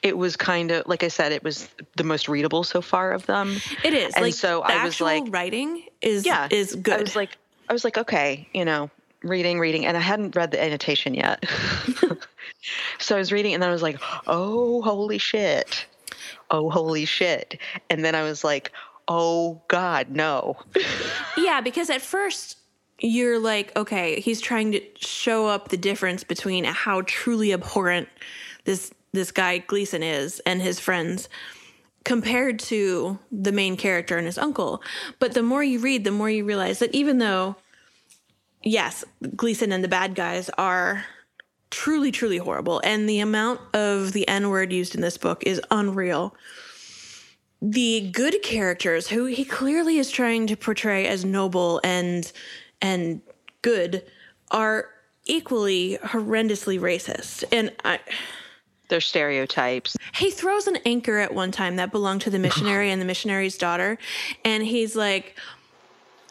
It 0.02 0.18
was 0.18 0.36
kind 0.36 0.72
of 0.72 0.86
like 0.88 1.04
I 1.04 1.08
said. 1.08 1.32
It 1.32 1.44
was 1.44 1.70
the 1.96 2.04
most 2.04 2.28
readable 2.28 2.66
so 2.66 2.82
far 2.82 3.14
of 3.14 3.26
them. 3.26 3.56
It 3.86 3.94
is. 3.94 4.14
And 4.16 4.26
like 4.26 4.34
so 4.34 4.62
I 4.62 4.84
was 4.84 5.00
like, 5.00 5.24
writing 5.30 5.86
is 6.02 6.26
yeah, 6.26 6.50
is 6.52 6.76
good. 6.76 6.96
I 6.96 7.02
was 7.02 7.16
like, 7.16 7.38
I 7.70 7.74
was 7.74 7.86
like, 7.86 7.98
okay, 7.98 8.50
you 8.54 8.66
know, 8.66 8.90
reading, 9.22 9.60
reading, 9.60 9.86
and 9.86 9.96
I 9.96 10.02
hadn't 10.02 10.36
read 10.36 10.52
the 10.52 10.62
annotation 10.62 11.14
yet. 11.14 11.46
so 13.00 13.16
I 13.16 13.20
was 13.20 13.32
reading, 13.32 13.54
and 13.54 13.62
then 13.62 13.70
I 13.70 13.74
was 13.74 13.84
like, 13.84 14.00
oh, 14.28 14.82
holy 14.82 15.18
shit. 15.18 15.86
Oh, 16.50 16.70
holy 16.70 17.06
shit. 17.06 17.60
And 17.90 18.04
then 18.04 18.16
I 18.16 18.24
was 18.24 18.44
like, 18.44 18.72
oh, 19.08 19.62
God, 19.68 20.10
no. 20.10 20.58
yeah, 21.38 21.62
because 21.62 21.90
at 21.90 22.02
first 22.02 22.58
you're 23.00 23.40
like, 23.40 23.76
okay, 23.76 24.20
he's 24.20 24.40
trying 24.40 24.72
to 24.72 24.82
show 24.96 25.48
up 25.48 25.70
the 25.70 25.78
difference 25.78 26.24
between 26.24 26.64
how 26.64 27.02
truly 27.02 27.52
abhorrent 27.54 28.08
this 28.66 28.92
this 29.12 29.32
guy 29.32 29.60
Gleason 29.60 30.02
is 30.02 30.42
and 30.46 30.60
his 30.60 30.80
friends 30.80 31.30
compared 32.04 32.58
to 32.58 33.20
the 33.32 33.52
main 33.52 33.78
character 33.78 34.18
and 34.18 34.26
his 34.26 34.40
uncle. 34.40 34.82
But 35.20 35.36
the 35.36 35.44
more 35.44 35.64
you 35.64 35.80
read, 35.80 36.04
the 36.04 36.12
more 36.12 36.30
you 36.30 36.46
realize 36.46 36.80
that 36.80 36.96
even 36.96 37.20
though 37.20 37.56
yes, 38.64 39.04
Gleason 39.36 39.72
and 39.72 39.84
the 39.84 39.90
bad 39.90 40.16
guys 40.16 40.50
are 40.58 41.06
truly, 41.74 42.12
truly 42.12 42.38
horrible. 42.38 42.80
And 42.84 43.10
the 43.10 43.20
amount 43.20 43.60
of 43.74 44.14
the 44.14 44.28
N 44.28 44.50
word 44.50 44.72
used 44.72 44.94
in 44.94 45.02
this 45.02 45.18
book 45.18 45.44
is 45.44 45.60
unreal. 45.72 46.36
The 47.62 48.12
good 48.12 48.44
characters, 48.44 49.08
who 49.08 49.26
he 49.26 49.44
clearly 49.44 49.98
is 49.98 50.12
trying 50.12 50.46
to 50.48 50.56
portray 50.56 51.08
as 51.08 51.26
noble 51.26 51.82
and 51.84 52.32
and 52.80 53.22
good, 53.64 54.04
are 54.52 54.88
equally 55.26 55.98
horrendously 56.04 56.80
racist. 56.80 57.44
And 57.52 57.72
I 57.84 58.00
their 58.90 59.02
stereotypes. 59.02 59.98
He 60.14 60.30
throws 60.30 60.68
an 60.68 60.78
anchor 60.86 61.18
at 61.18 61.34
one 61.34 61.52
time 61.52 61.78
that 61.78 61.92
belonged 61.92 62.22
to 62.22 62.30
the 62.30 62.38
missionary 62.38 62.92
and 62.92 63.02
the 63.02 63.06
missionary's 63.06 63.58
daughter, 63.58 63.98
and 64.46 64.64
he's 64.64 64.96
like, 64.96 65.36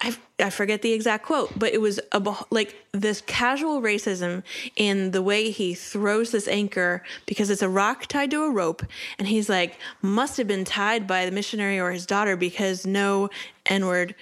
I, 0.02 0.16
I 0.40 0.50
forget 0.50 0.82
the 0.82 0.92
exact 0.92 1.24
quote, 1.24 1.56
but 1.56 1.72
it 1.72 1.80
was 1.80 2.00
a, 2.10 2.36
like 2.50 2.74
this 2.90 3.20
casual 3.20 3.80
racism 3.80 4.42
in 4.74 5.12
the 5.12 5.22
way 5.22 5.52
he 5.52 5.74
throws 5.74 6.32
this 6.32 6.48
anchor 6.48 7.04
because 7.24 7.50
it's 7.50 7.62
a 7.62 7.68
rock 7.68 8.06
tied 8.06 8.32
to 8.32 8.42
a 8.42 8.50
rope. 8.50 8.84
And 9.18 9.28
he's 9.28 9.48
like, 9.48 9.78
must 10.02 10.36
have 10.38 10.48
been 10.48 10.64
tied 10.64 11.06
by 11.06 11.24
the 11.24 11.30
missionary 11.30 11.78
or 11.78 11.92
his 11.92 12.04
daughter 12.04 12.36
because 12.36 12.84
no 12.84 13.30
N 13.66 13.86
word 13.86 14.16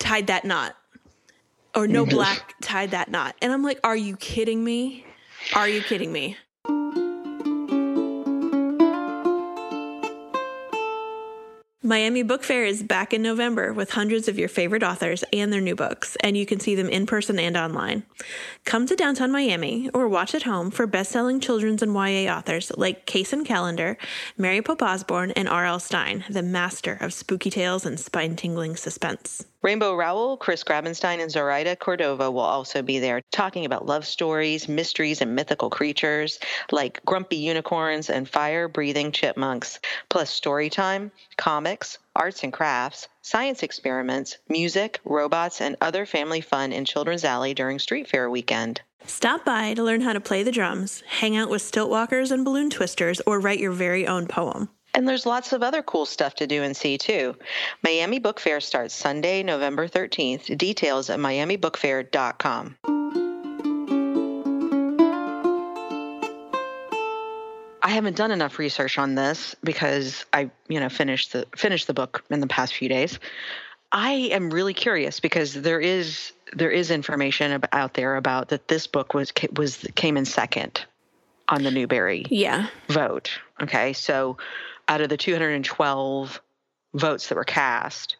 tied 0.00 0.26
that 0.26 0.44
knot 0.44 0.76
or 1.76 1.86
no 1.86 2.04
black 2.04 2.54
tied 2.60 2.90
that 2.90 3.08
knot. 3.08 3.36
And 3.40 3.52
I'm 3.52 3.62
like, 3.62 3.78
are 3.84 3.96
you 3.96 4.16
kidding 4.16 4.64
me? 4.64 5.06
Are 5.54 5.68
you 5.68 5.80
kidding 5.80 6.12
me? 6.12 6.36
Miami 11.86 12.22
Book 12.22 12.42
Fair 12.42 12.64
is 12.64 12.82
back 12.82 13.12
in 13.12 13.20
November 13.20 13.70
with 13.70 13.90
hundreds 13.90 14.26
of 14.26 14.38
your 14.38 14.48
favorite 14.48 14.82
authors 14.82 15.22
and 15.34 15.52
their 15.52 15.60
new 15.60 15.74
books, 15.74 16.16
and 16.20 16.34
you 16.34 16.46
can 16.46 16.58
see 16.58 16.74
them 16.74 16.88
in 16.88 17.04
person 17.04 17.38
and 17.38 17.58
online. 17.58 18.04
Come 18.64 18.86
to 18.86 18.96
downtown 18.96 19.30
Miami 19.30 19.90
or 19.92 20.08
watch 20.08 20.34
at 20.34 20.44
home 20.44 20.70
for 20.70 20.86
best-selling 20.86 21.40
children's 21.40 21.82
and 21.82 21.92
YA 21.92 22.34
authors 22.34 22.72
like 22.78 23.04
Kacen 23.04 23.44
Callender, 23.44 23.98
Mary 24.38 24.62
Pope 24.62 24.80
Osborne, 24.80 25.32
and 25.32 25.46
R.L. 25.46 25.78
Stine, 25.78 26.24
the 26.30 26.42
master 26.42 26.96
of 27.02 27.12
spooky 27.12 27.50
tales 27.50 27.84
and 27.84 28.00
spine-tingling 28.00 28.76
suspense. 28.76 29.44
Rainbow 29.64 29.96
Rowell, 29.96 30.36
Chris 30.36 30.62
Grabenstein, 30.62 31.22
and 31.22 31.30
Zoraida 31.30 31.74
Cordova 31.74 32.30
will 32.30 32.40
also 32.40 32.82
be 32.82 32.98
there 32.98 33.22
talking 33.32 33.64
about 33.64 33.86
love 33.86 34.06
stories, 34.06 34.68
mysteries, 34.68 35.22
and 35.22 35.34
mythical 35.34 35.70
creatures 35.70 36.38
like 36.70 37.02
grumpy 37.06 37.36
unicorns 37.36 38.10
and 38.10 38.28
fire 38.28 38.68
breathing 38.68 39.10
chipmunks, 39.10 39.80
plus 40.10 40.28
story 40.28 40.68
time, 40.68 41.10
comics, 41.38 41.96
arts 42.14 42.44
and 42.44 42.52
crafts, 42.52 43.08
science 43.22 43.62
experiments, 43.62 44.36
music, 44.50 45.00
robots, 45.02 45.62
and 45.62 45.76
other 45.80 46.04
family 46.04 46.42
fun 46.42 46.70
in 46.70 46.84
Children's 46.84 47.24
Alley 47.24 47.54
during 47.54 47.78
Street 47.78 48.06
Fair 48.06 48.28
weekend. 48.28 48.82
Stop 49.06 49.46
by 49.46 49.72
to 49.72 49.82
learn 49.82 50.02
how 50.02 50.12
to 50.12 50.20
play 50.20 50.42
the 50.42 50.52
drums, 50.52 51.02
hang 51.08 51.38
out 51.38 51.48
with 51.48 51.62
stilt 51.62 51.88
walkers 51.88 52.30
and 52.30 52.44
balloon 52.44 52.68
twisters, 52.68 53.22
or 53.26 53.40
write 53.40 53.60
your 53.60 53.72
very 53.72 54.06
own 54.06 54.26
poem. 54.26 54.68
And 54.94 55.08
there's 55.08 55.26
lots 55.26 55.52
of 55.52 55.62
other 55.62 55.82
cool 55.82 56.06
stuff 56.06 56.36
to 56.36 56.46
do 56.46 56.62
and 56.62 56.76
see 56.76 56.96
too. 56.98 57.34
Miami 57.82 58.20
Book 58.20 58.38
Fair 58.38 58.60
starts 58.60 58.94
Sunday, 58.94 59.42
November 59.42 59.88
13th. 59.88 60.56
Details 60.56 61.10
at 61.10 61.18
miamibookfair.com. 61.18 62.76
I 67.82 67.90
haven't 67.90 68.16
done 68.16 68.30
enough 68.30 68.58
research 68.58 68.98
on 68.98 69.14
this 69.14 69.54
because 69.62 70.24
I, 70.32 70.50
you 70.68 70.80
know, 70.80 70.88
finished 70.88 71.32
the 71.32 71.46
finished 71.54 71.86
the 71.86 71.92
book 71.92 72.24
in 72.30 72.40
the 72.40 72.46
past 72.46 72.74
few 72.74 72.88
days. 72.88 73.18
I 73.92 74.12
am 74.32 74.50
really 74.50 74.74
curious 74.74 75.20
because 75.20 75.52
there 75.54 75.80
is 75.80 76.32
there 76.54 76.70
is 76.70 76.90
information 76.90 77.62
out 77.72 77.94
there 77.94 78.16
about 78.16 78.48
that 78.48 78.68
this 78.68 78.86
book 78.86 79.12
was 79.12 79.32
was 79.56 79.86
came 79.96 80.16
in 80.16 80.24
second 80.24 80.84
on 81.48 81.62
the 81.62 81.70
Newbery 81.70 82.24
yeah. 82.30 82.68
vote. 82.88 83.38
Okay, 83.60 83.92
so 83.92 84.38
out 84.88 85.00
of 85.00 85.08
the 85.08 85.16
212 85.16 86.40
votes 86.94 87.28
that 87.28 87.34
were 87.34 87.44
cast, 87.44 88.16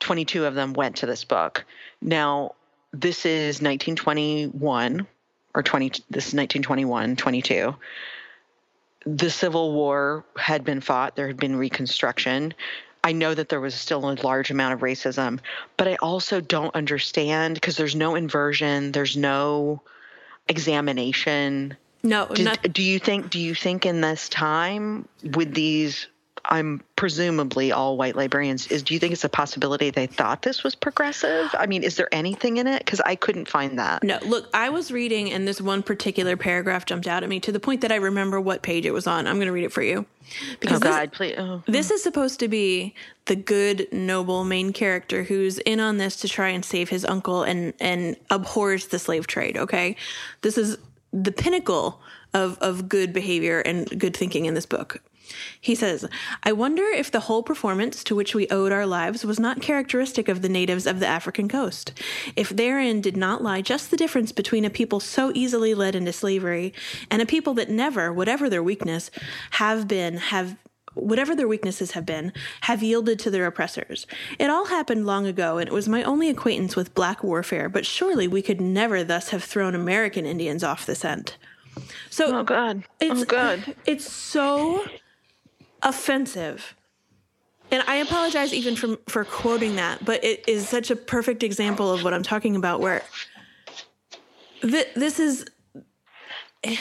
22 0.00 0.46
of 0.46 0.54
them 0.54 0.72
went 0.72 0.96
to 0.96 1.06
this 1.06 1.24
book. 1.24 1.64
Now, 2.00 2.54
this 2.92 3.24
is 3.26 3.62
1921 3.62 5.06
or 5.54 5.62
20 5.62 5.88
this 6.10 6.28
is 6.28 6.34
1921, 6.34 7.16
22. 7.16 7.74
The 9.06 9.30
Civil 9.30 9.72
War 9.72 10.24
had 10.36 10.64
been 10.64 10.80
fought, 10.80 11.16
there 11.16 11.26
had 11.26 11.38
been 11.38 11.56
reconstruction. 11.56 12.54
I 13.02 13.12
know 13.12 13.32
that 13.34 13.48
there 13.48 13.60
was 13.60 13.74
still 13.74 14.10
a 14.10 14.14
large 14.22 14.50
amount 14.50 14.74
of 14.74 14.80
racism, 14.80 15.40
but 15.76 15.88
I 15.88 15.96
also 15.96 16.40
don't 16.40 16.74
understand 16.74 17.54
because 17.54 17.76
there's 17.76 17.96
no 17.96 18.14
inversion, 18.14 18.92
there's 18.92 19.16
no 19.16 19.80
examination 20.48 21.76
no, 22.02 22.26
do, 22.26 22.44
not- 22.44 22.72
do 22.72 22.82
you 22.82 22.98
think? 22.98 23.30
Do 23.30 23.38
you 23.38 23.54
think 23.54 23.86
in 23.86 24.00
this 24.00 24.28
time 24.28 25.08
with 25.22 25.54
these? 25.54 26.06
I'm 26.42 26.82
presumably 26.96 27.70
all 27.70 27.98
white 27.98 28.16
librarians. 28.16 28.66
Is 28.68 28.82
do 28.82 28.94
you 28.94 29.00
think 29.00 29.12
it's 29.12 29.24
a 29.24 29.28
possibility 29.28 29.90
they 29.90 30.06
thought 30.06 30.42
this 30.42 30.64
was 30.64 30.74
progressive? 30.74 31.50
I 31.52 31.66
mean, 31.66 31.82
is 31.82 31.96
there 31.96 32.08
anything 32.12 32.56
in 32.56 32.66
it? 32.66 32.78
Because 32.78 33.00
I 33.00 33.14
couldn't 33.14 33.46
find 33.46 33.78
that. 33.78 34.02
No, 34.02 34.18
look, 34.24 34.48
I 34.54 34.70
was 34.70 34.90
reading, 34.90 35.30
and 35.30 35.46
this 35.46 35.60
one 35.60 35.82
particular 35.82 36.36
paragraph 36.36 36.86
jumped 36.86 37.06
out 37.06 37.22
at 37.22 37.28
me 37.28 37.40
to 37.40 37.52
the 37.52 37.60
point 37.60 37.82
that 37.82 37.92
I 37.92 37.96
remember 37.96 38.40
what 38.40 38.62
page 38.62 38.86
it 38.86 38.92
was 38.92 39.06
on. 39.06 39.26
I'm 39.26 39.36
going 39.36 39.46
to 39.46 39.52
read 39.52 39.64
it 39.64 39.72
for 39.72 39.82
you. 39.82 40.06
Because 40.60 40.78
oh 40.78 40.80
God, 40.80 41.10
this, 41.10 41.16
please. 41.16 41.34
Oh. 41.36 41.62
This 41.66 41.90
is 41.90 42.02
supposed 42.02 42.40
to 42.40 42.48
be 42.48 42.94
the 43.26 43.36
good, 43.36 43.88
noble 43.92 44.44
main 44.44 44.72
character 44.72 45.24
who's 45.24 45.58
in 45.58 45.78
on 45.78 45.98
this 45.98 46.16
to 46.16 46.28
try 46.28 46.48
and 46.48 46.64
save 46.64 46.88
his 46.88 47.04
uncle 47.04 47.42
and 47.42 47.74
and 47.80 48.16
abhors 48.30 48.86
the 48.86 48.98
slave 48.98 49.26
trade. 49.26 49.56
Okay, 49.56 49.96
this 50.42 50.56
is 50.56 50.78
the 51.12 51.32
pinnacle 51.32 52.00
of, 52.32 52.58
of 52.60 52.88
good 52.88 53.12
behavior 53.12 53.60
and 53.60 53.98
good 53.98 54.16
thinking 54.16 54.44
in 54.44 54.54
this 54.54 54.66
book. 54.66 55.02
He 55.60 55.74
says, 55.74 56.08
I 56.42 56.52
wonder 56.52 56.82
if 56.82 57.10
the 57.10 57.20
whole 57.20 57.42
performance 57.42 58.02
to 58.04 58.16
which 58.16 58.34
we 58.34 58.48
owed 58.48 58.72
our 58.72 58.86
lives 58.86 59.24
was 59.24 59.38
not 59.38 59.62
characteristic 59.62 60.28
of 60.28 60.42
the 60.42 60.48
natives 60.48 60.86
of 60.86 61.00
the 61.00 61.06
African 61.06 61.48
coast, 61.48 61.92
if 62.34 62.48
therein 62.48 63.00
did 63.00 63.16
not 63.16 63.42
lie 63.42 63.60
just 63.60 63.90
the 63.90 63.96
difference 63.96 64.32
between 64.32 64.64
a 64.64 64.70
people 64.70 64.98
so 64.98 65.30
easily 65.34 65.74
led 65.74 65.94
into 65.94 66.12
slavery 66.12 66.72
and 67.10 67.22
a 67.22 67.26
people 67.26 67.54
that 67.54 67.70
never, 67.70 68.12
whatever 68.12 68.48
their 68.48 68.62
weakness, 68.62 69.10
have 69.52 69.86
been, 69.86 70.16
have 70.16 70.56
whatever 71.00 71.34
their 71.34 71.48
weaknesses 71.48 71.92
have 71.92 72.06
been, 72.06 72.32
have 72.62 72.82
yielded 72.82 73.18
to 73.20 73.30
their 73.30 73.46
oppressors. 73.46 74.06
It 74.38 74.50
all 74.50 74.66
happened 74.66 75.06
long 75.06 75.26
ago, 75.26 75.58
and 75.58 75.68
it 75.68 75.72
was 75.72 75.88
my 75.88 76.02
only 76.02 76.28
acquaintance 76.28 76.76
with 76.76 76.94
black 76.94 77.22
warfare, 77.22 77.68
but 77.68 77.86
surely 77.86 78.28
we 78.28 78.42
could 78.42 78.60
never 78.60 79.02
thus 79.04 79.30
have 79.30 79.44
thrown 79.44 79.74
American 79.74 80.26
Indians 80.26 80.62
off 80.64 80.86
the 80.86 80.94
scent. 80.94 81.36
So, 82.10 82.38
oh 82.38 82.42
God, 82.42 82.84
oh, 82.86 82.94
it's, 83.00 83.22
oh 83.22 83.24
God, 83.24 83.76
it's 83.86 84.10
so 84.10 84.84
offensive. 85.82 86.74
And 87.70 87.84
I 87.86 87.96
apologize 87.96 88.52
even 88.52 88.74
for, 88.74 88.96
for 89.06 89.24
quoting 89.24 89.76
that, 89.76 90.04
but 90.04 90.24
it 90.24 90.44
is 90.48 90.68
such 90.68 90.90
a 90.90 90.96
perfect 90.96 91.42
example 91.42 91.92
of 91.92 92.02
what 92.02 92.12
I'm 92.12 92.24
talking 92.24 92.56
about. 92.56 92.80
Where 92.80 93.02
th- 94.62 94.88
this 94.94 95.20
is 95.20 95.46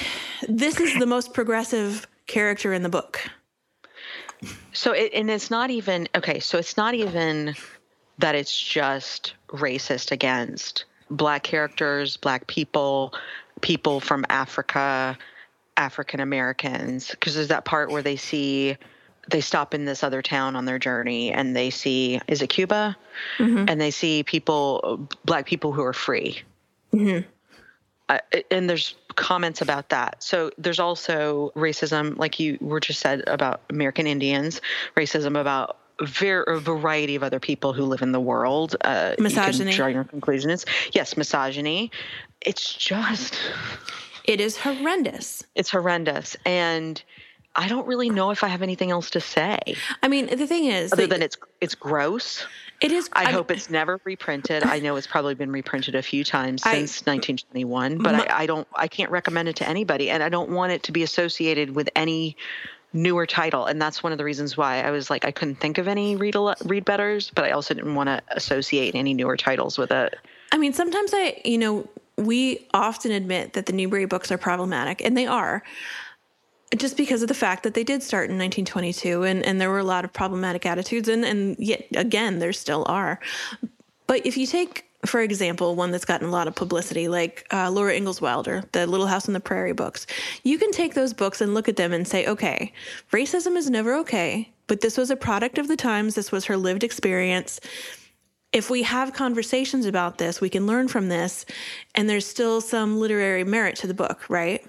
this 0.48 0.80
is 0.80 0.98
the 1.00 1.06
most 1.06 1.34
progressive 1.34 2.08
character 2.28 2.74
in 2.74 2.84
the 2.84 2.90
book 2.90 3.22
so 4.74 4.92
it, 4.92 5.12
and 5.14 5.30
it's 5.30 5.52
not 5.52 5.70
even 5.70 6.08
okay. 6.16 6.40
So 6.40 6.58
it's 6.58 6.78
not 6.78 6.94
even 6.94 7.56
that 8.20 8.36
it's 8.36 8.58
just 8.58 9.34
racist 9.50 10.12
against 10.12 10.86
black 11.10 11.44
characters, 11.44 12.18
black 12.18 12.48
people, 12.48 13.14
people 13.62 14.00
from 14.00 14.26
Africa, 14.30 15.18
African 15.78 16.20
Americans, 16.20 17.10
because 17.10 17.36
there's 17.36 17.48
that 17.48 17.66
part 17.66 17.90
where 17.92 18.02
they 18.02 18.16
see 18.16 18.78
they 19.30 19.42
stop 19.42 19.74
in 19.74 19.86
this 19.86 20.04
other 20.04 20.22
town 20.22 20.56
on 20.56 20.66
their 20.66 20.80
journey 20.80 21.32
and 21.32 21.56
they 21.56 21.70
see 21.70 22.20
is 22.28 22.42
it 22.42 22.48
Cuba, 22.48 22.98
mm-hmm. 23.38 23.66
and 23.68 23.80
they 23.80 23.92
see 23.92 24.24
people, 24.24 25.08
black 25.26 25.46
people 25.46 25.72
who 25.72 25.84
are 25.84 25.94
free. 25.94 26.42
Mm-hmm. 26.94 27.28
Uh, 28.10 28.18
and 28.50 28.68
there's 28.68 28.96
comments 29.20 29.62
about 29.62 29.90
that. 29.90 30.24
So 30.24 30.50
there's 30.58 30.80
also 30.80 31.52
racism, 31.56 32.18
like 32.18 32.40
you 32.40 32.58
were 32.62 32.80
just 32.80 33.00
said 33.00 33.22
about 33.28 33.62
American 33.70 34.08
Indians, 34.08 34.62
racism 34.96 35.40
about 35.40 35.78
ver- 36.02 36.44
a 36.44 36.60
variety 36.60 37.16
of 37.16 37.24
other 37.24 37.40
people 37.40 37.74
who 37.74 37.84
live 37.84 38.02
in 38.02 38.14
the 38.14 38.20
world. 38.20 38.76
Uh, 38.82 39.16
misogyny. 39.20 39.72
You 39.72 39.78
draw 39.78 39.88
your 39.88 40.06
conclusion. 40.06 40.50
It's, 40.50 40.66
yes, 40.94 41.18
misogyny. 41.18 41.92
It's 42.42 42.74
just. 42.74 43.36
It 44.24 44.40
is 44.40 44.58
horrendous. 44.58 45.44
It's 45.56 45.70
horrendous. 45.70 46.38
And 46.46 47.04
I 47.56 47.68
don't 47.68 47.88
really 47.88 48.10
know 48.10 48.32
if 48.32 48.44
I 48.44 48.48
have 48.48 48.62
anything 48.62 48.92
else 48.92 49.10
to 49.12 49.22
say. 49.22 49.60
I 50.04 50.08
mean, 50.08 50.28
the 50.28 50.48
thing 50.48 50.66
is, 50.66 50.94
other 50.94 51.08
than 51.08 51.22
it's 51.22 51.38
it's 51.62 51.76
gross. 51.76 52.46
It 52.80 52.92
is. 52.94 53.10
I, 53.12 53.26
I 53.26 53.32
hope 53.32 53.52
it's 53.52 53.70
never 53.70 54.00
reprinted. 54.06 54.64
I 54.64 54.80
know 54.80 54.96
it's 54.96 55.08
probably 55.08 55.36
been 55.36 55.52
reprinted 55.52 55.96
a 55.96 56.02
few 56.02 56.24
times 56.24 56.64
since 56.64 57.04
I, 57.06 57.12
1921, 57.12 57.98
but 57.98 58.16
my, 58.16 58.26
I, 58.28 58.44
I 58.44 58.46
don't. 58.46 58.68
I 58.76 58.88
can't 58.88 59.12
recommend 59.12 59.50
it 59.50 59.58
to 59.58 59.68
anybody, 59.68 60.10
and 60.10 60.24
I 60.24 60.30
don't 60.30 60.52
want 60.52 60.72
it 60.72 60.84
to 60.84 60.92
be 60.92 61.04
associated 61.04 61.76
with 61.76 61.90
any 61.96 62.38
newer 62.92 63.28
title 63.28 63.66
and 63.66 63.80
that's 63.80 64.02
one 64.02 64.12
of 64.12 64.18
the 64.18 64.24
reasons 64.24 64.58
why 64.58 64.82
i 64.82 64.90
was 64.90 65.12
like 65.12 65.24
i 65.24 65.30
couldn't 65.30 65.54
think 65.60 65.78
of 65.78 65.88
any 65.88 66.16
read 66.16 66.36
read 66.66 66.84
betters 66.84 67.30
but 67.36 67.46
i 67.46 67.52
also 67.52 67.72
didn't 67.72 67.94
want 67.94 68.08
to 68.08 68.20
associate 68.30 68.96
any 68.96 69.14
newer 69.14 69.38
titles 69.38 69.78
with 69.78 69.92
it 69.92 70.16
i 70.52 70.58
mean 70.58 70.74
sometimes 70.74 71.12
i 71.14 71.40
you 71.46 71.60
know 71.60 71.88
we 72.18 72.68
often 72.74 73.12
admit 73.12 73.54
that 73.54 73.68
the 73.68 73.74
newbery 73.74 74.06
books 74.06 74.32
are 74.32 74.40
problematic 74.40 75.06
and 75.06 75.16
they 75.16 75.28
are 75.28 75.64
just 76.78 76.98
because 76.98 77.22
of 77.22 77.28
the 77.28 77.34
fact 77.34 77.64
that 77.64 77.74
they 77.74 77.84
did 77.84 78.04
start 78.04 78.30
in 78.30 78.38
1922 78.38 79.24
and, 79.24 79.44
and 79.44 79.60
there 79.60 79.70
were 79.70 79.80
a 79.80 79.84
lot 79.84 80.06
of 80.06 80.14
problematic 80.14 80.66
attitudes 80.66 81.08
and, 81.08 81.26
and 81.26 81.56
yet 81.58 81.86
again 81.96 82.40
there 82.40 82.54
still 82.54 82.86
are. 82.88 83.20
But 84.08 84.26
if 84.26 84.38
you 84.38 84.46
take 84.46 84.86
for 85.06 85.22
example 85.22 85.76
one 85.76 85.92
that's 85.92 86.06
gotten 86.06 86.28
a 86.28 86.32
lot 86.32 86.48
of 86.48 86.56
publicity 86.56 87.08
like 87.08 87.48
uh, 87.54 87.72
laura 87.72 87.96
ingalls 87.96 88.20
wilder 88.20 88.64
the 88.74 88.86
little 88.86 89.08
house 89.08 89.30
on 89.30 89.34
the 89.34 89.40
prairie 89.40 89.72
books 89.72 90.06
you 90.44 90.58
can 90.58 90.72
take 90.72 90.94
those 90.94 91.14
books 91.14 91.40
and 91.40 91.54
look 91.54 91.70
at 91.70 91.78
them 91.78 91.94
and 91.94 92.06
say 92.06 92.28
okay 92.28 92.74
racism 93.14 93.56
is 93.56 93.70
never 93.70 93.96
okay 93.96 94.52
but 94.68 94.82
this 94.82 94.98
was 94.98 95.10
a 95.10 95.16
product 95.16 95.58
of 95.58 95.68
the 95.68 95.76
times 95.76 96.16
this 96.16 96.32
was 96.32 96.46
her 96.46 96.56
lived 96.56 96.84
experience. 96.84 97.60
If 98.54 98.70
we 98.70 98.84
have 98.84 99.14
conversations 99.14 99.86
about 99.86 100.18
this 100.18 100.42
we 100.42 100.50
can 100.50 100.68
learn 100.68 100.88
from 100.88 101.08
this 101.08 101.46
and 101.96 102.10
there's 102.10 102.26
still 102.26 102.62
some 102.62 103.00
literary 103.00 103.44
merit 103.44 103.76
to 103.78 103.88
the 103.88 103.94
book 103.94 104.30
right 104.30 104.66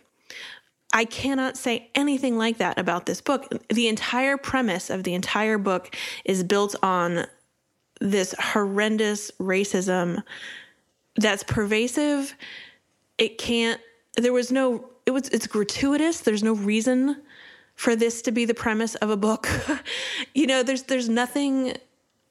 I 0.93 1.05
cannot 1.05 1.57
say 1.57 1.89
anything 1.95 2.37
like 2.37 2.59
that 2.59 2.79
about 2.79 3.07
this 3.07 3.21
book. 3.21 3.47
The 3.69 3.89
entire 3.89 4.37
premise 4.37 4.91
of 4.91 5.05
the 5.05 5.15
entire 5.15 5.59
book 5.59 5.95
is 6.25 6.43
built 6.43 6.75
on 6.83 7.27
this 8.01 8.35
horrendous 8.39 9.31
racism 9.39 10.23
that's 11.17 11.45
pervasive. 11.45 12.35
It 13.19 13.39
can't, 13.39 13.81
there 14.17 14.33
was 14.33 14.51
no, 14.51 14.91
it 15.07 15.13
was, 15.13 15.29
it's 15.29 15.47
gratuitous. 15.47 16.21
There's 16.21 16.43
no 16.43 16.55
reason 16.55 17.23
for 17.77 17.95
this 17.95 18.23
to 18.23 18.33
be 18.33 18.45
the 18.45 18.55
premise 18.55 18.95
of 18.97 19.11
a 19.11 19.17
book. 19.17 19.49
you 20.35 20.47
know, 20.47 20.63
there's, 20.63 20.85
there's 20.85 21.09
nothing, 21.09 21.77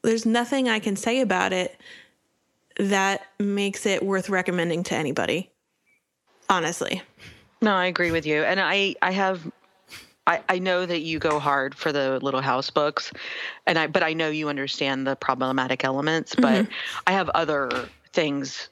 there's 0.02 0.26
nothing 0.26 0.68
I 0.68 0.80
can 0.80 0.96
say 0.96 1.22
about 1.22 1.54
it 1.54 1.80
that 2.78 3.22
makes 3.40 3.86
it 3.86 4.04
worth 4.04 4.30
recommending 4.30 4.84
to 4.84 4.96
anybody. 4.96 5.50
Honestly. 6.50 7.04
No, 7.62 7.74
I 7.74 7.88
agree 7.88 8.12
with 8.12 8.26
you. 8.26 8.44
And 8.44 8.60
I, 8.60 8.96
I 9.02 9.12
have 9.12 9.52
I, 10.28 10.42
I 10.48 10.60
know 10.60 10.86
that 10.86 11.00
you 11.00 11.18
go 11.18 11.40
hard 11.40 11.74
for 11.74 11.92
the 11.92 12.20
little 12.22 12.42
house 12.42 12.70
books 12.70 13.12
and 13.66 13.80
I 13.80 13.88
but 13.88 14.04
I 14.04 14.14
know 14.14 14.30
you 14.30 14.48
understand 14.48 15.08
the 15.08 15.16
problematic 15.16 15.84
elements, 15.84 16.36
but 16.36 16.66
mm-hmm. 16.66 16.72
I 17.08 17.12
have 17.14 17.30
other 17.30 17.70
things 18.14 18.70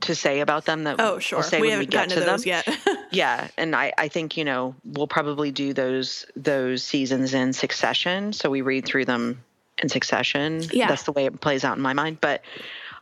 to 0.00 0.14
say 0.14 0.40
about 0.40 0.64
them 0.64 0.84
that 0.84 0.96
oh 0.98 1.18
sure 1.18 1.38
we'll 1.38 1.48
say 1.48 1.60
we 1.60 1.70
haven't 1.70 1.80
we 1.80 1.86
get 1.86 2.08
gotten 2.08 2.10
to, 2.10 2.20
to 2.20 2.30
those 2.30 2.44
them. 2.44 2.62
yet 2.66 3.06
yeah 3.10 3.48
and 3.58 3.76
I, 3.76 3.92
I 3.98 4.08
think 4.08 4.36
you 4.36 4.44
know 4.44 4.74
we'll 4.84 5.08
probably 5.08 5.50
do 5.50 5.74
those 5.74 6.24
those 6.36 6.82
seasons 6.82 7.34
in 7.34 7.52
succession 7.52 8.32
so 8.32 8.48
we 8.48 8.62
read 8.62 8.86
through 8.86 9.04
them 9.04 9.42
in 9.82 9.88
succession 9.88 10.62
yeah 10.72 10.88
that's 10.88 11.02
the 11.02 11.12
way 11.12 11.26
it 11.26 11.40
plays 11.40 11.64
out 11.64 11.76
in 11.76 11.82
my 11.82 11.92
mind 11.92 12.18
but 12.20 12.42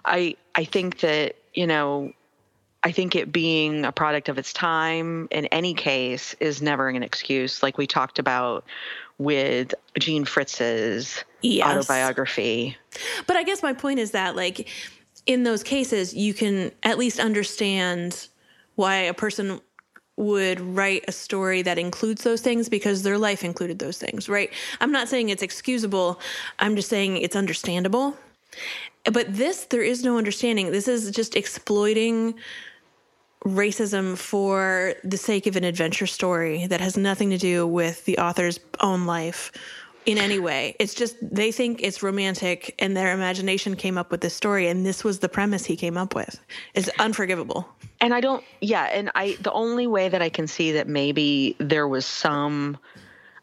i 0.05 0.35
i 0.55 0.65
think 0.65 1.01
that 1.01 1.37
you 1.55 1.67
know 1.67 2.13
I 2.87 2.93
think 2.93 3.17
it 3.17 3.33
being 3.33 3.85
a 3.85 3.91
product 3.91 4.29
of 4.29 4.39
its 4.39 4.53
time 4.53 5.27
in 5.33 5.47
any 5.47 5.75
case 5.75 6.37
is 6.39 6.63
never 6.63 6.89
an 6.89 7.03
excuse, 7.03 7.61
like 7.61 7.77
we 7.79 7.89
talked 7.89 8.21
about 8.21 8.65
with 9.19 9.75
Jean 9.99 10.25
Fritz's 10.25 11.25
yes. 11.43 11.67
autobiography. 11.67 12.77
But 13.27 13.35
I 13.35 13.43
guess 13.43 13.61
my 13.61 13.73
point 13.73 13.99
is 13.99 14.13
that, 14.13 14.37
like, 14.37 14.69
in 15.27 15.43
those 15.43 15.65
cases, 15.65 16.15
you 16.15 16.33
can 16.33 16.71
at 16.85 16.97
least 16.97 17.19
understand 17.19 18.29
why 18.77 18.95
a 18.95 19.15
person 19.15 19.61
would 20.17 20.61
write 20.61 21.07
a 21.09 21.13
story 21.13 21.63
that 21.63 21.79
includes 21.79 22.23
those 22.23 22.41
things 22.41 22.69
because 22.69 23.03
their 23.03 23.19
life 23.19 23.43
included 23.43 23.81
those 23.81 23.99
things, 23.99 24.29
right? 24.29 24.53
I'm 24.81 24.93
not 24.93 25.09
saying 25.09 25.31
it's 25.31 25.43
excusable, 25.43 26.21
I'm 26.61 26.77
just 26.77 26.89
saying 26.89 27.17
it's 27.17 27.35
understandable. 27.35 28.17
But 29.13 29.27
this, 29.35 29.65
there 29.65 29.83
is 29.83 30.05
no 30.05 30.19
understanding. 30.19 30.71
This 30.71 30.87
is 30.87 31.11
just 31.11 31.35
exploiting 31.35 32.35
racism 33.45 34.17
for 34.17 34.95
the 35.05 35.17
sake 35.17 35.47
of 35.47 35.57
an 35.57 35.65
adventure 35.65 36.07
story 36.07 36.67
that 36.67 36.81
has 36.81 36.97
nothing 36.97 37.31
to 37.31 37.39
do 37.39 37.67
with 37.67 38.05
the 38.05 38.19
author's 38.19 38.59
own 38.81 39.07
life 39.07 39.53
in 40.07 40.19
any 40.19 40.39
way. 40.39 40.77
It's 40.79 40.95
just 40.95 41.17
they 41.21 41.51
think 41.53 41.83
it's 41.83 42.03
romantic 42.03 42.75
and 42.79 42.97
their 42.97 43.13
imagination 43.13 43.75
came 43.75 43.99
up 43.99 44.11
with 44.11 44.21
this 44.21 44.35
story 44.35 44.69
and 44.69 44.87
this 44.87 45.03
was 45.03 45.19
the 45.19 45.29
premise 45.29 45.65
he 45.65 45.77
came 45.77 45.97
up 45.97 46.15
with. 46.15 46.39
It's 46.75 46.89
unforgivable. 46.99 47.69
And 48.01 48.15
I 48.15 48.21
don't 48.21 48.45
yeah, 48.61 48.85
and 48.85 49.11
I 49.15 49.37
the 49.41 49.53
only 49.53 49.87
way 49.87 50.09
that 50.09 50.23
I 50.23 50.29
can 50.29 50.47
see 50.47 50.73
that 50.73 50.89
maybe 50.89 51.57
there 51.59 51.89
was 51.89 52.07
some 52.07 52.79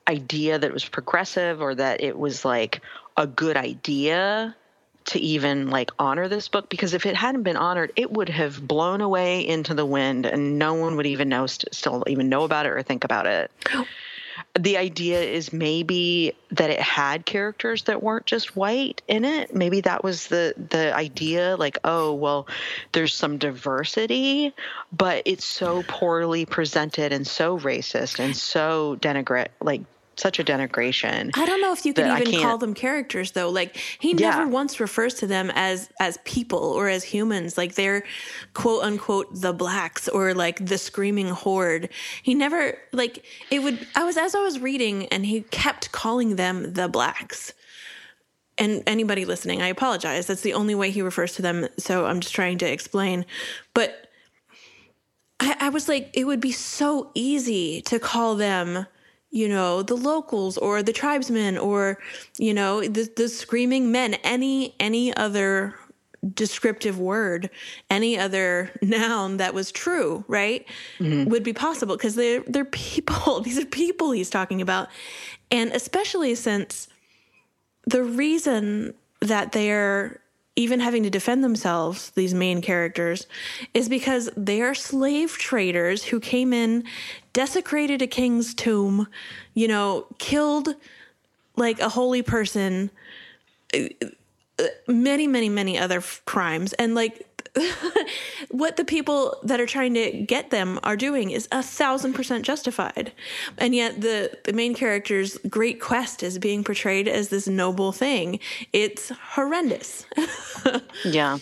idea 0.08 0.58
that 0.58 0.73
was 0.73 0.86
progressive 0.86 1.62
or 1.62 1.75
that 1.75 2.01
it 2.01 2.17
was 2.17 2.45
like 2.45 2.82
a 3.17 3.27
good 3.27 3.58
idea 3.58 4.56
to 5.05 5.19
even 5.19 5.69
like 5.69 5.91
honor 5.99 6.27
this 6.27 6.47
book 6.47 6.69
because 6.69 6.93
if 6.93 7.05
it 7.05 7.15
hadn't 7.15 7.43
been 7.43 7.57
honored, 7.57 7.91
it 7.95 8.11
would 8.11 8.29
have 8.29 8.65
blown 8.65 9.01
away 9.01 9.47
into 9.47 9.73
the 9.73 9.85
wind 9.85 10.25
and 10.25 10.57
no 10.59 10.75
one 10.75 10.95
would 10.97 11.05
even 11.05 11.29
know 11.29 11.45
still 11.47 12.03
even 12.07 12.29
know 12.29 12.43
about 12.43 12.65
it 12.65 12.69
or 12.69 12.81
think 12.83 13.03
about 13.03 13.27
it. 13.27 13.51
The 14.55 14.77
idea 14.77 15.21
is 15.21 15.51
maybe 15.53 16.35
that 16.51 16.69
it 16.69 16.79
had 16.79 17.25
characters 17.25 17.83
that 17.83 18.03
weren't 18.03 18.25
just 18.25 18.55
white 18.55 19.01
in 19.07 19.25
it. 19.25 19.53
Maybe 19.53 19.81
that 19.81 20.03
was 20.03 20.27
the 20.27 20.53
the 20.69 20.93
idea 20.95 21.55
like 21.57 21.79
oh 21.83 22.13
well 22.13 22.47
there's 22.91 23.13
some 23.13 23.37
diversity, 23.37 24.53
but 24.91 25.23
it's 25.25 25.45
so 25.45 25.83
poorly 25.87 26.45
presented 26.45 27.13
and 27.13 27.27
so 27.27 27.59
racist 27.59 28.19
and 28.19 28.35
so 28.35 28.97
denigrate 29.01 29.49
like 29.61 29.81
such 30.15 30.39
a 30.39 30.43
denigration. 30.43 31.32
I 31.36 31.45
don't 31.45 31.62
know 31.62 31.73
if 31.73 31.86
you 31.86 31.93
can 31.93 32.21
even 32.21 32.41
call 32.41 32.58
them 32.58 32.73
characters 32.73 33.32
though. 33.32 33.49
Like 33.49 33.78
he 33.99 34.13
never 34.13 34.43
yeah. 34.43 34.47
once 34.47 34.80
refers 34.80 35.15
to 35.15 35.28
them 35.28 35.52
as 35.56 35.89
as 35.99 36.17
people 36.26 36.60
or 36.60 36.88
as 36.88 37.04
humans. 37.04 37.58
Like 37.58 37.76
they're 37.76 38.04
quote 38.54 38.84
unquote 38.84 39.28
the 39.34 39.54
blacks 39.54 40.08
or 40.08 40.34
like 40.34 40.65
the 40.65 40.78
screaming 40.78 41.30
horde. 41.30 41.89
He 42.21 42.36
never 42.36 42.78
like 42.91 43.26
it 43.49 43.60
would 43.60 43.86
I 43.95 44.04
was 44.04 44.17
as 44.17 44.36
I 44.36 44.41
was 44.41 44.60
reading 44.60 45.08
and 45.08 45.26
he 45.26 45.41
kept 45.41 45.91
calling 45.91 46.36
them 46.36 46.73
the 46.73 46.88
blacks. 46.88 47.54
And 48.60 48.84
anybody 48.86 49.26
listening, 49.26 49.63
I 49.63 49.67
apologize. 49.67 50.28
That's 50.28 50.41
the 50.41 50.54
only 50.54 50.76
way 50.76 50.91
he 50.91 51.02
refers 51.02 51.34
to 51.34 51.41
them. 51.41 51.67
So 51.80 52.06
I'm 52.06 52.19
just 52.19 52.36
trying 52.36 52.60
to 52.60 52.71
explain. 52.71 53.26
But 53.73 54.12
I, 55.39 55.56
I 55.60 55.69
was 55.69 55.89
like, 55.89 56.12
it 56.13 56.26
would 56.26 56.39
be 56.39 56.52
so 56.52 57.10
easy 57.15 57.82
to 57.84 57.97
call 57.97 58.36
them 58.36 58.86
you 59.34 59.50
know, 59.50 59.82
the 59.82 59.96
locals 59.96 60.60
or 60.60 60.84
the 60.84 60.93
tribesmen 60.93 61.58
or, 61.58 61.98
you 62.38 62.54
know, 62.54 62.82
the, 62.82 63.12
the 63.15 63.28
screaming 63.28 63.91
men, 63.91 64.13
any, 64.24 64.76
any 64.80 65.13
other 65.17 65.74
descriptive 66.36 67.00
word, 67.00 67.50
any 67.89 68.17
other 68.17 68.69
noun 68.84 69.38
that 69.38 69.56
was 69.56 69.72
true, 69.72 70.24
right? 70.28 70.67
Mm-hmm. 71.00 71.32
Would 71.32 71.41
be 71.41 71.52
possible 71.52 71.98
because 71.98 72.13
they're, 72.13 72.41
they're 72.41 72.63
people. 72.63 73.41
These 73.43 73.58
are 73.58 73.65
people 73.65 74.12
he's 74.12 74.30
talking 74.30 74.62
about. 74.62 74.88
And 75.50 75.72
especially 75.72 76.36
since 76.36 76.88
the 77.88 78.04
reason 78.04 78.93
that 79.19 79.52
they're 79.52 80.22
even 80.56 80.80
having 80.80 81.02
to 81.02 81.10
defend 81.10 81.43
themselves, 81.43 82.12
these 82.12 82.34
main 82.34 82.62
characters, 82.62 83.26
is 83.74 83.89
because 83.89 84.30
they 84.38 84.62
are 84.62 84.76
slave 84.76 85.32
traders 85.38 86.04
who 86.04 86.19
came 86.19 86.54
in, 86.54 86.84
desecrated 87.34 88.02
a 88.02 88.08
king's 88.08 88.54
tomb, 88.54 89.08
you 89.54 89.67
know, 89.67 90.06
killed 90.19 90.76
like 91.56 91.80
a 91.80 91.89
holy 91.89 92.22
person, 92.22 92.89
uh, 93.74 93.80
many, 94.88 95.28
many, 95.28 95.50
many 95.50 95.78
other 95.78 95.98
f- 95.98 96.22
crimes. 96.26 96.74
And 96.74 96.96
like 96.96 97.28
what 98.50 98.78
the 98.78 98.86
people 98.86 99.38
that 99.43 99.60
are 99.60 99.65
trying 99.65 99.93
to 99.93 100.12
get 100.12 100.50
them 100.50 100.80
are 100.84 100.96
doing 100.96 101.32
is 101.32 101.48
a 101.52 101.62
thousand 101.62 102.13
percent 102.13 102.46
justified. 102.46 103.12
And 103.58 103.76
yet 103.76 104.02
the, 104.02 104.38
the 104.43 104.54
main 104.54 104.74
character's 104.74 105.38
great 105.50 105.80
quest 105.80 106.24
is 106.24 106.39
being 106.39 106.63
portrayed 106.63 107.08
as 107.08 107.30
this 107.30 107.48
noble 107.48 107.91
thing. 107.91 108.39
It's 108.72 109.10
horrendous. 109.10 110.06
yeah. 111.06 111.38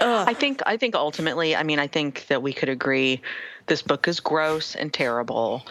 Ugh. 0.00 0.28
I 0.28 0.34
think 0.34 0.62
I 0.66 0.76
think 0.76 0.94
ultimately, 0.94 1.54
I 1.54 1.62
mean, 1.62 1.78
I 1.78 1.86
think 1.86 2.26
that 2.26 2.42
we 2.42 2.52
could 2.52 2.68
agree 2.68 3.22
this 3.66 3.82
book 3.82 4.08
is 4.08 4.20
gross 4.20 4.74
and 4.74 4.92
terrible 4.92 5.64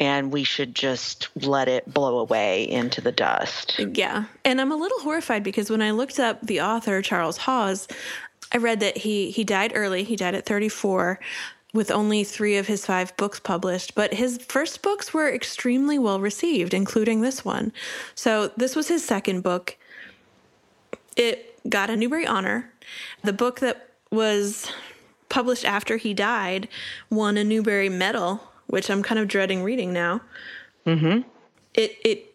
and 0.00 0.32
we 0.32 0.42
should 0.44 0.74
just 0.74 1.28
let 1.36 1.68
it 1.68 1.92
blow 1.92 2.18
away 2.18 2.68
into 2.68 3.02
the 3.02 3.12
dust. 3.12 3.78
Yeah. 3.78 4.24
And 4.46 4.60
I'm 4.60 4.72
a 4.72 4.76
little 4.76 4.98
horrified 5.00 5.44
because 5.44 5.68
when 5.68 5.82
I 5.82 5.90
looked 5.90 6.18
up 6.18 6.40
the 6.40 6.62
author, 6.62 7.02
Charles 7.02 7.36
Hawes, 7.36 7.86
I 8.52 8.56
read 8.56 8.80
that 8.80 8.96
he, 8.96 9.30
he 9.30 9.44
died 9.44 9.72
early. 9.74 10.02
He 10.02 10.16
died 10.16 10.34
at 10.34 10.46
34 10.46 11.20
with 11.72 11.90
only 11.90 12.24
three 12.24 12.56
of 12.56 12.66
his 12.66 12.84
five 12.84 13.16
books 13.16 13.38
published, 13.38 13.94
but 13.94 14.14
his 14.14 14.38
first 14.38 14.82
books 14.82 15.14
were 15.14 15.32
extremely 15.32 15.98
well 15.98 16.18
received, 16.18 16.74
including 16.74 17.20
this 17.20 17.44
one. 17.44 17.72
So 18.14 18.48
this 18.56 18.74
was 18.74 18.88
his 18.88 19.04
second 19.04 19.42
book. 19.42 19.76
It 21.16 21.60
got 21.68 21.90
a 21.90 21.96
Newbery 21.96 22.26
Honor. 22.26 22.72
The 23.22 23.34
book 23.34 23.60
that 23.60 23.90
was 24.10 24.72
published 25.30 25.64
after 25.64 25.96
he 25.96 26.12
died 26.12 26.68
won 27.08 27.38
a 27.38 27.44
Newbery 27.44 27.88
Medal, 27.88 28.42
which 28.66 28.90
I'm 28.90 29.02
kind 29.02 29.18
of 29.18 29.28
dreading 29.28 29.62
reading 29.62 29.92
now. 29.92 30.20
Mm-hmm. 30.86 31.26
It 31.74 31.96
it 32.04 32.34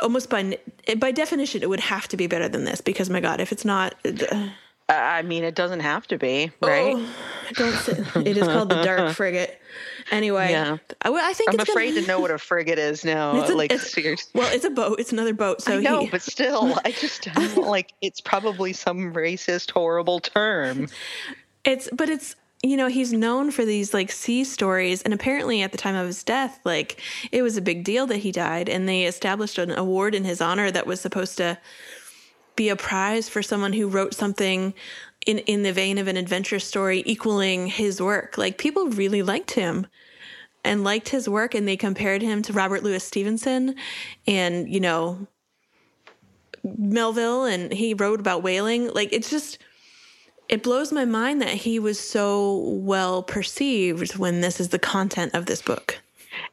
almost 0.00 0.28
by 0.28 0.58
by 0.98 1.12
definition 1.12 1.62
it 1.62 1.68
would 1.68 1.80
have 1.80 2.08
to 2.08 2.16
be 2.16 2.26
better 2.26 2.48
than 2.48 2.64
this 2.64 2.80
because 2.80 3.08
my 3.08 3.20
God, 3.20 3.40
if 3.40 3.52
it's 3.52 3.64
not. 3.64 3.94
Uh, 4.04 4.48
I 4.86 5.22
mean, 5.22 5.44
it 5.44 5.54
doesn't 5.54 5.80
have 5.80 6.06
to 6.08 6.18
be, 6.18 6.52
right? 6.60 6.94
Oh, 6.94 7.08
don't 7.54 7.72
say, 7.72 7.92
it 8.20 8.36
is 8.36 8.46
called 8.46 8.68
the 8.68 8.82
Dark 8.82 9.12
Frigate. 9.16 9.58
Anyway, 10.10 10.50
yeah. 10.50 10.76
I, 11.00 11.10
I 11.10 11.32
think 11.32 11.54
I'm 11.54 11.60
afraid 11.60 11.94
gonna, 11.94 12.02
to 12.02 12.06
know 12.06 12.20
what 12.20 12.30
a 12.30 12.38
frigate 12.38 12.78
is 12.78 13.04
now. 13.04 13.32
A, 13.48 13.54
like, 13.54 13.72
it's, 13.72 13.96
well, 14.34 14.52
it's 14.52 14.64
a 14.64 14.70
boat. 14.70 15.00
It's 15.00 15.12
another 15.12 15.32
boat. 15.32 15.62
So 15.62 15.78
I 15.78 15.80
know, 15.80 16.00
he, 16.00 16.10
but 16.10 16.20
still, 16.20 16.78
I 16.84 16.92
just 16.92 17.28
like 17.56 17.92
it's 18.02 18.20
probably 18.20 18.72
some 18.72 19.14
racist, 19.14 19.70
horrible 19.70 20.20
term. 20.20 20.88
It's, 21.64 21.88
but 21.92 22.08
it's 22.08 22.36
you 22.62 22.76
know 22.78 22.88
he's 22.88 23.12
known 23.12 23.50
for 23.50 23.64
these 23.64 23.92
like 23.92 24.10
sea 24.10 24.42
stories 24.42 25.02
and 25.02 25.12
apparently 25.12 25.60
at 25.60 25.72
the 25.72 25.76
time 25.76 25.94
of 25.94 26.06
his 26.06 26.24
death 26.24 26.60
like 26.64 26.98
it 27.30 27.42
was 27.42 27.58
a 27.58 27.62
big 27.62 27.84
deal 27.84 28.06
that 28.06 28.18
he 28.18 28.32
died 28.32 28.70
and 28.70 28.88
they 28.88 29.04
established 29.04 29.58
an 29.58 29.70
award 29.70 30.14
in 30.14 30.24
his 30.24 30.40
honor 30.40 30.70
that 30.70 30.86
was 30.86 30.98
supposed 30.98 31.36
to 31.36 31.58
be 32.56 32.68
a 32.68 32.76
prize 32.76 33.28
for 33.28 33.42
someone 33.42 33.72
who 33.72 33.88
wrote 33.88 34.14
something 34.14 34.74
in 35.26 35.38
in 35.40 35.62
the 35.62 35.72
vein 35.72 35.98
of 35.98 36.08
an 36.08 36.16
adventure 36.16 36.58
story 36.58 37.02
equaling 37.06 37.66
his 37.66 38.00
work. 38.00 38.38
Like 38.38 38.58
people 38.58 38.88
really 38.88 39.22
liked 39.22 39.52
him 39.52 39.86
and 40.64 40.84
liked 40.84 41.08
his 41.08 41.28
work 41.28 41.54
and 41.54 41.66
they 41.66 41.76
compared 41.76 42.22
him 42.22 42.42
to 42.42 42.52
Robert 42.52 42.82
Louis 42.82 43.02
Stevenson 43.02 43.74
and, 44.26 44.68
you 44.72 44.80
know, 44.80 45.26
Melville 46.62 47.44
and 47.44 47.72
he 47.72 47.94
wrote 47.94 48.20
about 48.20 48.42
whaling. 48.42 48.90
Like 48.92 49.12
it's 49.12 49.30
just 49.30 49.58
it 50.48 50.62
blows 50.62 50.92
my 50.92 51.04
mind 51.04 51.40
that 51.42 51.54
he 51.54 51.78
was 51.78 51.98
so 51.98 52.58
well 52.58 53.22
perceived 53.22 54.16
when 54.16 54.40
this 54.40 54.60
is 54.60 54.68
the 54.68 54.78
content 54.78 55.34
of 55.34 55.46
this 55.46 55.62
book. 55.62 55.98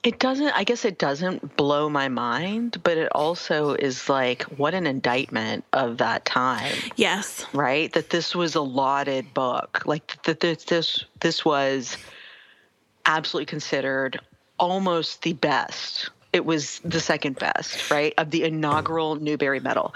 It 0.04 0.20
doesn't, 0.20 0.52
I 0.56 0.64
guess 0.64 0.86
it 0.86 0.98
doesn't 0.98 1.58
blow 1.58 1.90
my 1.90 2.08
mind, 2.08 2.82
but 2.84 2.98
it 2.98 3.10
also 3.14 3.74
is 3.74 4.10
like, 4.10 4.44
what 4.44 4.74
an 4.74 4.88
indictment 4.88 5.64
of 5.74 5.98
that 5.98 6.26
time. 6.26 6.74
Yes. 6.96 7.46
Right? 7.54 7.92
That 7.94 8.10
this 8.10 8.36
was 8.36 8.56
a 8.56 8.62
lauded 8.62 9.34
book. 9.34 9.84
Like 9.86 10.22
that 10.24 10.40
this, 10.40 10.64
this, 10.66 11.06
this 11.20 11.46
was 11.46 11.98
absolutely 13.06 13.48
considered 13.48 14.20
almost 14.58 15.24
the 15.24 15.34
best. 15.34 16.10
It 16.34 16.46
was 16.46 16.80
the 16.86 17.00
second 17.00 17.38
best, 17.38 17.92
right? 17.92 18.14
Of 18.18 18.32
the 18.32 18.44
inaugural 18.44 19.16
Newbery 19.16 19.60
Medal 19.60 19.94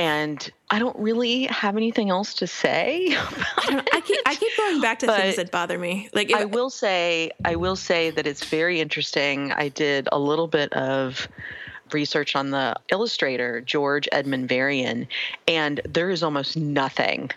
and 0.00 0.50
I 0.70 0.78
don't 0.78 0.98
really 0.98 1.44
have 1.44 1.76
anything 1.76 2.08
else 2.08 2.32
to 2.34 2.46
say. 2.46 3.08
I, 3.10 3.82
I, 3.92 4.00
keep 4.00 4.20
I 4.24 4.34
keep 4.34 4.56
going 4.56 4.80
back 4.80 5.00
to 5.00 5.06
but 5.06 5.20
things 5.20 5.36
that 5.36 5.50
bother 5.50 5.78
me. 5.78 6.08
Like 6.14 6.30
if, 6.30 6.36
I 6.36 6.46
will 6.46 6.70
say, 6.70 7.32
I 7.44 7.56
will 7.56 7.76
say 7.76 8.08
that 8.08 8.26
it's 8.26 8.42
very 8.46 8.80
interesting. 8.80 9.52
I 9.52 9.68
did 9.68 10.08
a 10.10 10.18
little 10.18 10.46
bit 10.46 10.72
of 10.72 11.28
research 11.92 12.34
on 12.34 12.50
the 12.50 12.76
illustrator 12.88 13.60
George 13.60 14.08
Edmund 14.10 14.48
Varian, 14.48 15.06
and 15.46 15.82
there 15.86 16.08
is 16.08 16.22
almost 16.22 16.56
nothing 16.56 17.30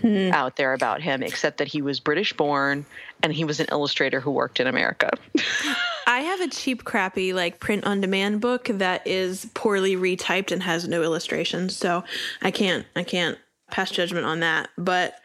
hmm. 0.00 0.30
out 0.32 0.56
there 0.56 0.72
about 0.72 1.00
him 1.02 1.22
except 1.22 1.58
that 1.58 1.68
he 1.68 1.82
was 1.82 2.00
British 2.00 2.32
born 2.32 2.86
and 3.22 3.32
he 3.32 3.44
was 3.44 3.60
an 3.60 3.66
illustrator 3.70 4.20
who 4.20 4.30
worked 4.30 4.60
in 4.60 4.66
America. 4.66 5.10
I 6.06 6.20
have 6.20 6.40
a 6.40 6.48
cheap, 6.48 6.84
crappy, 6.84 7.32
like 7.32 7.60
print 7.60 7.84
on 7.84 8.00
demand 8.00 8.40
book 8.40 8.66
that 8.66 9.06
is 9.06 9.48
poorly 9.54 9.96
retyped 9.96 10.52
and 10.52 10.62
has 10.62 10.86
no 10.86 11.02
illustrations. 11.02 11.76
So 11.76 12.04
I 12.42 12.50
can't, 12.50 12.86
I 12.94 13.04
can't 13.04 13.38
pass 13.70 13.90
judgment 13.90 14.26
on 14.26 14.40
that. 14.40 14.68
But 14.76 15.18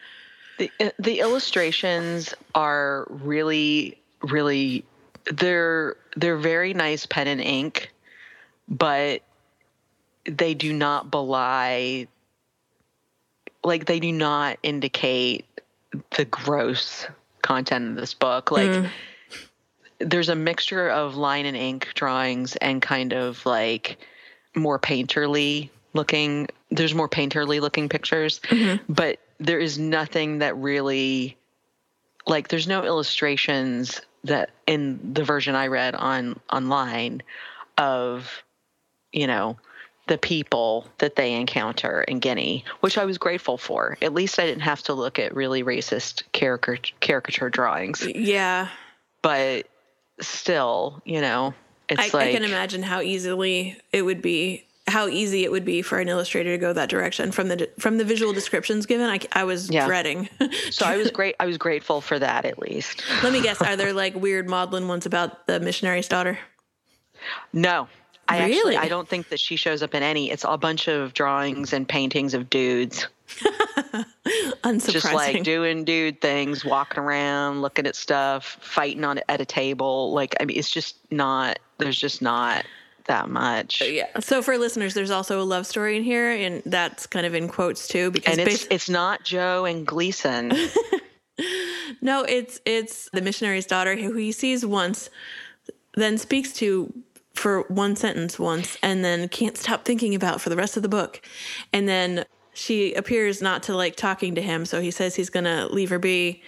the 0.58 0.70
uh, 0.80 0.90
the 0.98 1.20
illustrations 1.20 2.34
are 2.54 3.06
really, 3.10 4.00
really 4.22 4.84
they're 5.32 5.96
they're 6.16 6.36
very 6.36 6.74
nice 6.74 7.06
pen 7.06 7.28
and 7.28 7.40
ink, 7.40 7.92
but 8.68 9.22
they 10.24 10.54
do 10.54 10.72
not 10.72 11.10
belie 11.10 12.06
like 13.64 13.86
they 13.86 14.00
do 14.00 14.12
not 14.12 14.58
indicate 14.62 15.44
the 16.16 16.24
gross 16.24 17.06
content 17.42 17.90
of 17.90 17.96
this 17.96 18.14
book. 18.14 18.50
Like 18.50 18.70
mm 18.70 18.88
there's 20.00 20.30
a 20.30 20.34
mixture 20.34 20.88
of 20.88 21.14
line 21.14 21.46
and 21.46 21.56
ink 21.56 21.88
drawings 21.94 22.56
and 22.56 22.82
kind 22.82 23.12
of 23.12 23.44
like 23.46 23.98
more 24.56 24.78
painterly 24.78 25.68
looking 25.92 26.48
there's 26.70 26.94
more 26.94 27.08
painterly 27.08 27.60
looking 27.60 27.88
pictures 27.88 28.40
mm-hmm. 28.44 28.82
but 28.92 29.18
there 29.38 29.58
is 29.58 29.78
nothing 29.78 30.38
that 30.38 30.56
really 30.56 31.36
like 32.26 32.48
there's 32.48 32.66
no 32.66 32.84
illustrations 32.84 34.00
that 34.24 34.50
in 34.66 35.14
the 35.14 35.24
version 35.24 35.54
I 35.54 35.66
read 35.66 35.94
on 35.94 36.38
online 36.50 37.22
of 37.78 38.42
you 39.12 39.26
know 39.26 39.56
the 40.10 40.18
people 40.18 40.88
that 40.98 41.14
they 41.14 41.34
encounter 41.34 42.02
in 42.02 42.18
Guinea, 42.18 42.64
which 42.80 42.98
I 42.98 43.04
was 43.04 43.16
grateful 43.16 43.56
for. 43.56 43.96
At 44.02 44.12
least 44.12 44.40
I 44.40 44.44
didn't 44.44 44.62
have 44.62 44.82
to 44.82 44.92
look 44.92 45.20
at 45.20 45.36
really 45.36 45.62
racist 45.62 46.24
caricature, 46.32 46.92
caricature 46.98 47.48
drawings. 47.48 48.04
Yeah. 48.04 48.66
But 49.22 49.68
still, 50.20 51.00
you 51.04 51.20
know, 51.20 51.54
it's 51.88 52.12
I, 52.12 52.18
like 52.18 52.28
I 52.30 52.32
can 52.32 52.42
imagine 52.42 52.82
how 52.82 53.02
easily 53.02 53.78
it 53.92 54.02
would 54.02 54.20
be 54.20 54.66
how 54.88 55.06
easy 55.06 55.44
it 55.44 55.52
would 55.52 55.64
be 55.64 55.80
for 55.80 56.00
an 56.00 56.08
illustrator 56.08 56.50
to 56.50 56.58
go 56.58 56.72
that 56.72 56.88
direction 56.88 57.30
from 57.30 57.46
the 57.46 57.70
from 57.78 57.96
the 57.98 58.04
visual 58.04 58.32
descriptions 58.32 58.86
given 58.86 59.08
I, 59.08 59.20
I 59.30 59.44
was 59.44 59.70
yeah. 59.70 59.86
dreading 59.86 60.28
so 60.70 60.84
i 60.84 60.96
was 60.96 61.12
great 61.12 61.36
i 61.38 61.46
was 61.46 61.58
grateful 61.58 62.00
for 62.00 62.18
that 62.18 62.44
at 62.44 62.58
least 62.58 63.04
let 63.22 63.32
me 63.32 63.40
guess 63.40 63.62
are 63.62 63.76
there 63.76 63.92
like 63.92 64.16
weird 64.16 64.48
maudlin 64.48 64.88
ones 64.88 65.06
about 65.06 65.46
the 65.46 65.60
missionary's 65.60 66.08
daughter 66.08 66.40
no 67.52 67.86
I 68.30 68.46
really? 68.46 68.76
actually 68.76 68.76
I 68.76 68.88
don't 68.88 69.08
think 69.08 69.28
that 69.28 69.40
she 69.40 69.56
shows 69.56 69.82
up 69.82 69.94
in 69.94 70.02
any. 70.02 70.30
It's 70.30 70.44
a 70.46 70.56
bunch 70.56 70.88
of 70.88 71.12
drawings 71.14 71.72
and 71.72 71.88
paintings 71.88 72.34
of 72.34 72.50
dudes. 72.50 73.08
Unsurprising. 74.64 74.92
Just 74.92 75.12
like 75.12 75.42
doing 75.42 75.84
dude 75.84 76.20
things, 76.20 76.64
walking 76.64 76.98
around, 76.98 77.62
looking 77.62 77.86
at 77.86 77.96
stuff, 77.96 78.58
fighting 78.60 79.04
on 79.04 79.20
at 79.28 79.40
a 79.40 79.44
table. 79.44 80.12
Like 80.12 80.36
I 80.40 80.44
mean, 80.44 80.58
it's 80.58 80.70
just 80.70 80.96
not. 81.10 81.58
There's 81.78 81.98
just 81.98 82.20
not 82.20 82.64
that 83.06 83.28
much. 83.28 83.82
Uh, 83.82 83.86
yeah. 83.86 84.20
So 84.20 84.42
for 84.42 84.56
listeners, 84.58 84.94
there's 84.94 85.10
also 85.10 85.40
a 85.40 85.44
love 85.44 85.66
story 85.66 85.96
in 85.96 86.02
here, 86.02 86.30
and 86.30 86.62
that's 86.64 87.06
kind 87.06 87.26
of 87.26 87.34
in 87.34 87.48
quotes 87.48 87.88
too, 87.88 88.10
because 88.10 88.38
and 88.38 88.48
it's 88.48 88.66
it's 88.70 88.88
not 88.88 89.24
Joe 89.24 89.64
and 89.64 89.86
Gleason. 89.86 90.52
no, 92.00 92.24
it's 92.24 92.60
it's 92.64 93.08
the 93.12 93.22
missionary's 93.22 93.66
daughter 93.66 93.96
who 93.96 94.14
he 94.14 94.32
sees 94.32 94.64
once, 94.64 95.10
then 95.94 96.18
speaks 96.18 96.52
to 96.54 96.92
for 97.40 97.62
one 97.68 97.96
sentence 97.96 98.38
once 98.38 98.76
and 98.82 99.04
then 99.04 99.28
can't 99.28 99.56
stop 99.56 99.84
thinking 99.84 100.14
about 100.14 100.40
for 100.40 100.50
the 100.50 100.56
rest 100.56 100.76
of 100.76 100.82
the 100.82 100.88
book. 100.88 101.22
And 101.72 101.88
then 101.88 102.26
she 102.52 102.92
appears 102.94 103.40
not 103.40 103.62
to 103.64 103.74
like 103.74 103.96
talking 103.96 104.34
to 104.34 104.42
him, 104.42 104.66
so 104.66 104.80
he 104.80 104.90
says 104.90 105.14
he's 105.14 105.30
going 105.30 105.44
to 105.44 105.66
leave 105.72 105.88
her 105.90 105.98
be 105.98 106.42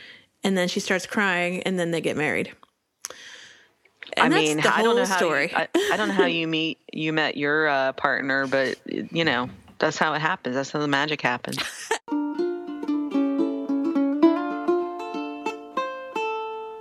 and 0.45 0.57
then 0.57 0.69
she 0.69 0.81
starts 0.81 1.07
crying 1.07 1.63
and 1.63 1.79
then 1.79 1.91
they 1.93 2.01
get 2.01 2.17
married. 2.17 2.53
And 4.17 4.35
I 4.35 4.37
mean, 4.37 4.61
I 4.61 4.83
don't 4.83 4.97
know 4.97 5.07
how 5.07 5.17
story. 5.17 5.51
You, 5.51 5.57
I, 5.57 5.69
I, 5.93 5.97
don't 5.97 6.09
know 6.09 6.15
how 6.15 6.27
you 6.27 6.47
meet 6.47 6.79
you 6.93 7.15
met 7.15 7.37
your 7.37 7.69
uh, 7.69 7.93
partner, 7.93 8.47
but 8.47 8.79
you 8.85 9.25
know 9.25 9.49
that's 9.79 9.97
how 9.97 10.13
it 10.13 10.21
happens. 10.21 10.55
That's 10.55 10.71
how 10.71 10.81
the 10.81 10.89
magic 10.89 11.23
happens. 11.23 11.59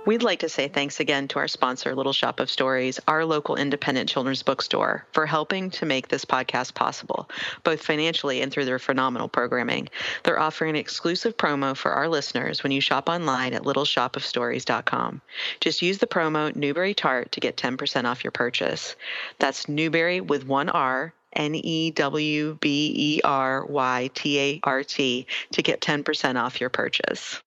We'd 0.04 0.24
like 0.24 0.40
to 0.40 0.48
say 0.48 0.66
thanks 0.66 0.98
again 0.98 1.28
to 1.28 1.38
our 1.38 1.46
sponsor, 1.46 1.94
Little 1.94 2.12
Shop 2.12 2.40
of 2.40 2.50
Stories, 2.50 2.98
our 3.06 3.24
local 3.24 3.54
independent 3.54 4.08
children's 4.08 4.42
bookstore, 4.42 5.06
for 5.12 5.26
helping 5.26 5.70
to 5.70 5.86
make 5.86 6.08
this 6.08 6.24
podcast 6.24 6.74
possible, 6.74 7.30
both 7.62 7.84
financially 7.84 8.42
and 8.42 8.50
through 8.50 8.64
their 8.64 8.80
phenomenal 8.80 9.28
programming. 9.28 9.88
They're 10.24 10.40
offering 10.40 10.70
an 10.70 10.76
exclusive 10.76 11.36
promo 11.36 11.76
for 11.76 11.92
our 11.92 12.08
listeners 12.08 12.64
when 12.64 12.72
you 12.72 12.80
shop 12.80 13.08
online 13.08 13.54
at 13.54 13.62
littleshopofstories.com. 13.62 15.20
Just 15.60 15.82
use 15.82 15.98
the 15.98 16.08
promo 16.08 16.54
Newbery 16.56 16.94
Tart 16.94 17.30
to 17.32 17.40
get 17.40 17.56
10% 17.56 18.04
off 18.04 18.24
your 18.24 18.32
purchase. 18.32 18.96
That's 19.38 19.68
Newbery 19.68 20.20
with 20.20 20.44
one 20.46 20.68
R. 20.68 21.14
N 21.34 21.54
E 21.54 21.92
W 21.92 22.58
B 22.60 22.92
E 22.94 23.20
R 23.24 23.64
Y 23.64 24.10
T 24.12 24.38
A 24.38 24.60
R 24.64 24.82
T 24.82 25.26
to 25.52 25.62
get 25.62 25.80
10% 25.80 26.38
off 26.38 26.60
your 26.60 26.68
purchase. 26.68 27.40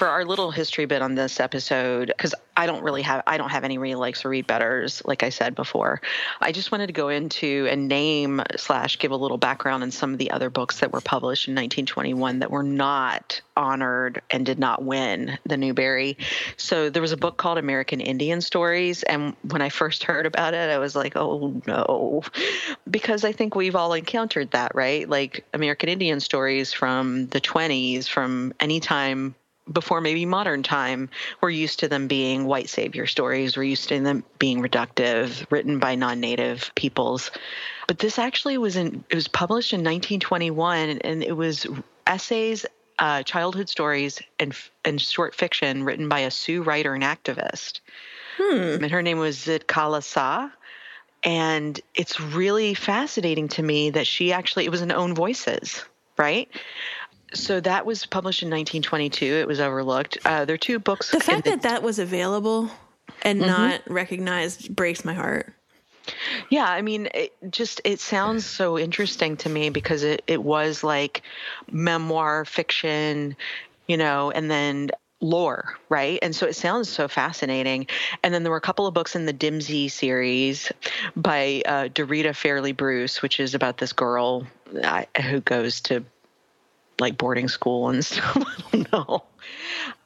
For 0.00 0.08
our 0.08 0.24
little 0.24 0.50
history 0.50 0.86
bit 0.86 1.02
on 1.02 1.14
this 1.14 1.40
episode, 1.40 2.06
because 2.06 2.34
I 2.56 2.64
don't 2.64 2.82
really 2.82 3.02
have 3.02 3.22
I 3.26 3.36
don't 3.36 3.50
have 3.50 3.64
any 3.64 3.76
real 3.76 3.98
likes 3.98 4.24
or 4.24 4.30
read 4.30 4.46
betters, 4.46 5.02
like 5.04 5.22
I 5.22 5.28
said 5.28 5.54
before. 5.54 6.00
I 6.40 6.52
just 6.52 6.72
wanted 6.72 6.86
to 6.86 6.94
go 6.94 7.10
into 7.10 7.68
and 7.70 7.86
name 7.86 8.40
slash 8.56 8.98
give 8.98 9.10
a 9.10 9.16
little 9.16 9.36
background 9.36 9.82
on 9.82 9.90
some 9.90 10.14
of 10.14 10.18
the 10.18 10.30
other 10.30 10.48
books 10.48 10.80
that 10.80 10.90
were 10.90 11.02
published 11.02 11.48
in 11.48 11.52
1921 11.52 12.38
that 12.38 12.50
were 12.50 12.62
not 12.62 13.42
honored 13.58 14.22
and 14.30 14.46
did 14.46 14.58
not 14.58 14.82
win 14.82 15.38
the 15.44 15.58
Newbery. 15.58 16.16
So 16.56 16.88
there 16.88 17.02
was 17.02 17.12
a 17.12 17.18
book 17.18 17.36
called 17.36 17.58
American 17.58 18.00
Indian 18.00 18.40
Stories, 18.40 19.02
and 19.02 19.36
when 19.50 19.60
I 19.60 19.68
first 19.68 20.04
heard 20.04 20.24
about 20.24 20.54
it, 20.54 20.70
I 20.70 20.78
was 20.78 20.96
like, 20.96 21.14
oh 21.14 21.60
no, 21.66 22.22
because 22.90 23.22
I 23.22 23.32
think 23.32 23.54
we've 23.54 23.76
all 23.76 23.92
encountered 23.92 24.52
that, 24.52 24.74
right? 24.74 25.06
Like 25.06 25.44
American 25.52 25.90
Indian 25.90 26.20
stories 26.20 26.72
from 26.72 27.26
the 27.26 27.40
20s, 27.42 28.08
from 28.08 28.54
any 28.60 28.80
time 28.80 29.34
before 29.72 30.00
maybe 30.00 30.26
modern 30.26 30.62
time, 30.62 31.08
we're 31.40 31.50
used 31.50 31.80
to 31.80 31.88
them 31.88 32.06
being 32.06 32.44
white 32.44 32.68
savior 32.68 33.06
stories. 33.06 33.56
We're 33.56 33.64
used 33.64 33.88
to 33.88 34.00
them 34.00 34.24
being 34.38 34.60
reductive, 34.62 35.46
written 35.50 35.78
by 35.78 35.94
non-native 35.94 36.72
peoples. 36.74 37.30
But 37.86 37.98
this 37.98 38.18
actually 38.18 38.58
was 38.58 38.76
in 38.76 39.04
it 39.10 39.14
was 39.14 39.28
published 39.28 39.72
in 39.72 39.80
1921, 39.80 41.00
and 41.00 41.22
it 41.22 41.36
was 41.36 41.66
essays, 42.06 42.66
uh, 42.98 43.22
childhood 43.22 43.68
stories, 43.68 44.20
and 44.38 44.54
and 44.84 45.00
short 45.00 45.34
fiction 45.34 45.84
written 45.84 46.08
by 46.08 46.20
a 46.20 46.30
Sioux 46.30 46.62
writer 46.62 46.94
and 46.94 47.02
activist. 47.02 47.80
Hmm. 48.36 48.82
And 48.82 48.90
her 48.90 49.02
name 49.02 49.18
was 49.18 49.38
Zitkala 49.38 50.02
Sa. 50.02 50.50
And 51.22 51.78
it's 51.94 52.20
really 52.20 52.74
fascinating 52.74 53.48
to 53.48 53.62
me 53.62 53.90
that 53.90 54.06
she 54.06 54.32
actually 54.32 54.64
it 54.64 54.70
was 54.70 54.80
in 54.80 54.90
Own 54.90 55.14
Voices, 55.14 55.84
right? 56.16 56.48
So 57.34 57.60
that 57.60 57.86
was 57.86 58.06
published 58.06 58.42
in 58.42 58.48
1922. 58.48 59.24
It 59.24 59.46
was 59.46 59.60
overlooked. 59.60 60.18
Uh, 60.24 60.44
there 60.44 60.54
are 60.54 60.58
two 60.58 60.78
books. 60.78 61.10
The 61.10 61.20
fact 61.20 61.44
the, 61.44 61.50
that 61.50 61.62
that 61.62 61.82
was 61.82 61.98
available 61.98 62.70
and 63.22 63.40
mm-hmm. 63.40 63.48
not 63.48 63.82
recognized 63.88 64.74
breaks 64.74 65.04
my 65.04 65.14
heart. 65.14 65.52
Yeah, 66.48 66.64
I 66.64 66.82
mean, 66.82 67.08
it 67.14 67.32
just 67.50 67.80
it 67.84 68.00
sounds 68.00 68.44
so 68.44 68.78
interesting 68.78 69.36
to 69.38 69.48
me 69.48 69.70
because 69.70 70.02
it 70.02 70.22
it 70.26 70.42
was 70.42 70.82
like 70.82 71.22
memoir 71.70 72.44
fiction, 72.44 73.36
you 73.86 73.96
know, 73.96 74.30
and 74.30 74.50
then 74.50 74.90
lore, 75.20 75.74
right? 75.88 76.18
And 76.22 76.34
so 76.34 76.46
it 76.46 76.56
sounds 76.56 76.88
so 76.88 77.06
fascinating. 77.06 77.86
And 78.22 78.32
then 78.32 78.42
there 78.42 78.50
were 78.50 78.58
a 78.58 78.62
couple 78.62 78.86
of 78.86 78.94
books 78.94 79.14
in 79.14 79.26
the 79.26 79.34
Dimsie 79.34 79.90
series 79.90 80.72
by 81.14 81.62
uh, 81.66 81.88
Dorita 81.88 82.34
Fairlie 82.34 82.72
Bruce, 82.72 83.20
which 83.22 83.38
is 83.38 83.54
about 83.54 83.78
this 83.78 83.92
girl 83.92 84.46
uh, 84.82 85.04
who 85.22 85.40
goes 85.40 85.80
to 85.82 86.02
like 87.00 87.18
boarding 87.18 87.48
school 87.48 87.88
and 87.88 88.04
stuff. 88.04 88.72
Know. 88.92 89.24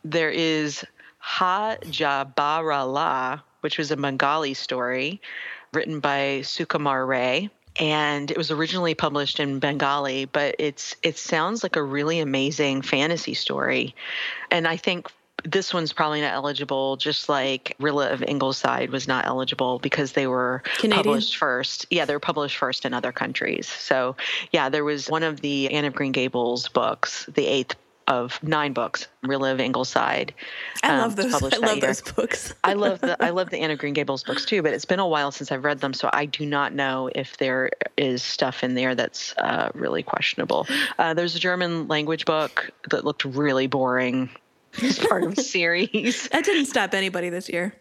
There 0.05 0.31
is 0.31 0.85
Ha 1.19 1.77
Jabarala, 1.83 3.43
which 3.61 3.79
was 3.79 3.91
a 3.91 3.97
Bengali 3.97 4.55
story 4.55 5.21
written 5.73 6.01
by 6.01 6.41
Sukumar 6.43 7.07
Ray. 7.07 7.51
And 7.77 8.31
it 8.31 8.37
was 8.37 8.53
originally 8.53 8.95
published 8.95 9.41
in 9.41 9.59
Bengali, 9.59 10.27
but 10.27 10.55
it's 10.61 10.95
it 11.03 11.19
sounds 11.19 11.65
like 11.65 11.75
a 11.75 11.83
really 11.83 12.21
amazing 12.21 12.83
fantasy 12.83 13.35
story. 13.35 13.97
And 14.53 14.69
I 14.69 14.77
think 14.77 15.11
this 15.45 15.75
one's 15.75 15.93
probably 15.93 16.21
not 16.21 16.33
eligible, 16.33 16.97
just 16.97 17.29
like 17.29 17.77
Rilla 17.79 18.11
of 18.11 18.23
Ingleside 18.23 18.91
was 18.91 19.07
not 19.07 19.27
eligible 19.27 19.79
because 19.79 20.13
they 20.13 20.27
were 20.27 20.63
Canadian? 20.79 21.05
published 21.05 21.37
first. 21.37 21.87
Yeah, 21.91 22.05
they 22.05 22.15
were 22.15 22.21
published 22.21 22.57
first 22.57 22.85
in 22.85 22.95
other 22.95 23.13
countries. 23.13 23.69
So, 23.69 24.17
yeah, 24.53 24.69
there 24.69 24.85
was 24.85 25.09
one 25.09 25.23
of 25.23 25.41
the 25.41 25.71
Anne 25.71 25.85
of 25.85 25.95
Green 25.95 26.13
Gables 26.13 26.69
books, 26.69 27.27
the 27.35 27.47
eighth 27.47 27.77
of 28.07 28.43
nine 28.43 28.73
books, 28.73 29.07
Rilla 29.23 29.53
of 29.53 29.61
Ingleside. 29.61 30.35
I 30.83 30.89
um, 30.89 30.99
love 31.01 31.17
those. 31.17 31.35
I 31.53 31.57
love 31.57 31.81
those 31.81 32.01
books. 32.01 32.55
I 32.63 32.75
love 32.75 33.01
the 33.01 33.23
I 33.23 33.31
love 33.31 33.51
the 33.51 33.59
Anne 33.59 33.71
of 33.71 33.79
Green 33.79 33.95
Gables 33.95 34.25
books 34.25 34.45
too, 34.45 34.63
but 34.63 34.73
it's 34.73 34.85
been 34.85 34.99
a 34.99 35.07
while 35.07 35.31
since 35.31 35.51
I've 35.51 35.65
read 35.65 35.81
them, 35.81 35.95
so 35.95 36.11
I 36.13 36.27
do 36.27 36.45
not 36.45 36.75
know 36.75 37.11
if 37.15 37.37
there 37.39 37.71
is 37.97 38.23
stuff 38.23 38.63
in 38.63 38.75
there 38.75 38.95
that's 38.95 39.35
uh, 39.39 39.71
really 39.75 40.03
questionable. 40.03 40.67
Uh, 40.99 41.15
there's 41.15 41.35
a 41.35 41.39
German 41.39 41.89
language 41.89 42.25
book 42.25 42.71
that 42.91 43.05
looked 43.05 43.25
really 43.25 43.67
boring 43.67 44.31
as 44.83 44.99
part 44.99 45.25
of 45.25 45.39
a 45.39 45.43
series. 45.43 46.29
that 46.33 46.45
didn't 46.45 46.67
stop 46.67 46.95
anybody 46.95 47.29
this 47.29 47.49
year. 47.49 47.75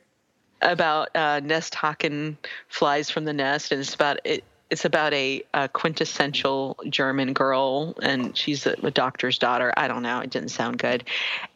About 0.62 1.10
uh, 1.15 1.41
nest 1.41 1.75
hawking 1.75 2.38
flies 2.69 3.10
from 3.10 3.25
the 3.25 3.34
nest, 3.34 3.71
and 3.71 3.82
it's 3.82 3.93
about 3.93 4.19
it. 4.23 4.43
It's 4.69 4.86
about 4.86 5.13
a, 5.13 5.43
a 5.53 5.67
quintessential 5.67 6.77
German 6.89 7.34
girl, 7.34 7.95
and 8.01 8.36
she's 8.36 8.65
a, 8.65 8.75
a 8.82 8.89
doctor's 8.89 9.38
daughter. 9.38 9.73
I 9.77 9.88
don't 9.88 10.01
know. 10.01 10.19
It 10.21 10.29
didn't 10.29 10.49
sound 10.49 10.79
good. 10.79 11.03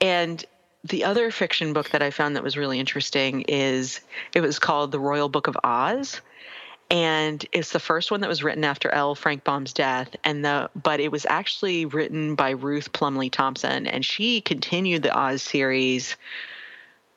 And 0.02 0.43
the 0.84 1.04
other 1.04 1.32
fiction 1.32 1.73
book 1.73 1.89
that 1.91 2.04
I 2.04 2.12
found 2.12 2.36
that 2.36 2.43
was 2.43 2.58
really 2.58 2.80
interesting 2.80 3.41
is 3.47 4.02
it 4.36 4.41
was 4.41 4.60
called 4.60 4.91
The 4.91 5.00
Royal 5.00 5.30
Book 5.30 5.47
of 5.47 5.58
Oz 5.63 6.21
and 6.89 7.45
it's 7.52 7.71
the 7.71 7.80
first 7.80 8.12
one 8.12 8.21
that 8.21 8.30
was 8.30 8.43
written 8.43 8.63
after 8.63 8.89
L. 8.89 9.13
Frank 9.15 9.43
Baum's 9.43 9.73
death, 9.73 10.15
and 10.23 10.45
the 10.45 10.69
but 10.76 11.00
it 11.00 11.12
was 11.12 11.26
actually 11.30 11.86
written 11.86 12.36
by 12.36 12.52
Ruth 12.52 12.93
Plumly 12.93 13.30
Thompson, 13.30 13.88
and 13.88 14.06
she 14.06 14.41
continued 14.41 15.04
the 15.04 15.15
Oz 15.17 15.41
series 15.41 16.15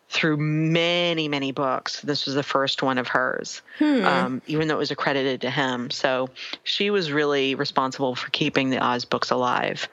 through 0.08 0.38
many 0.38 1.28
many 1.28 1.52
books. 1.52 2.00
This 2.00 2.26
was 2.26 2.34
the 2.34 2.42
first 2.42 2.82
one 2.82 2.98
of 2.98 3.06
hers, 3.08 3.62
hmm. 3.78 4.04
um, 4.04 4.42
even 4.48 4.66
though 4.66 4.74
it 4.74 4.78
was 4.78 4.90
accredited 4.90 5.42
to 5.42 5.50
him. 5.50 5.90
So 5.90 6.30
she 6.64 6.90
was 6.90 7.12
really 7.12 7.54
responsible 7.54 8.16
for 8.16 8.28
keeping 8.30 8.70
the 8.70 8.84
Oz 8.84 9.04
books 9.04 9.30
alive. 9.30 9.88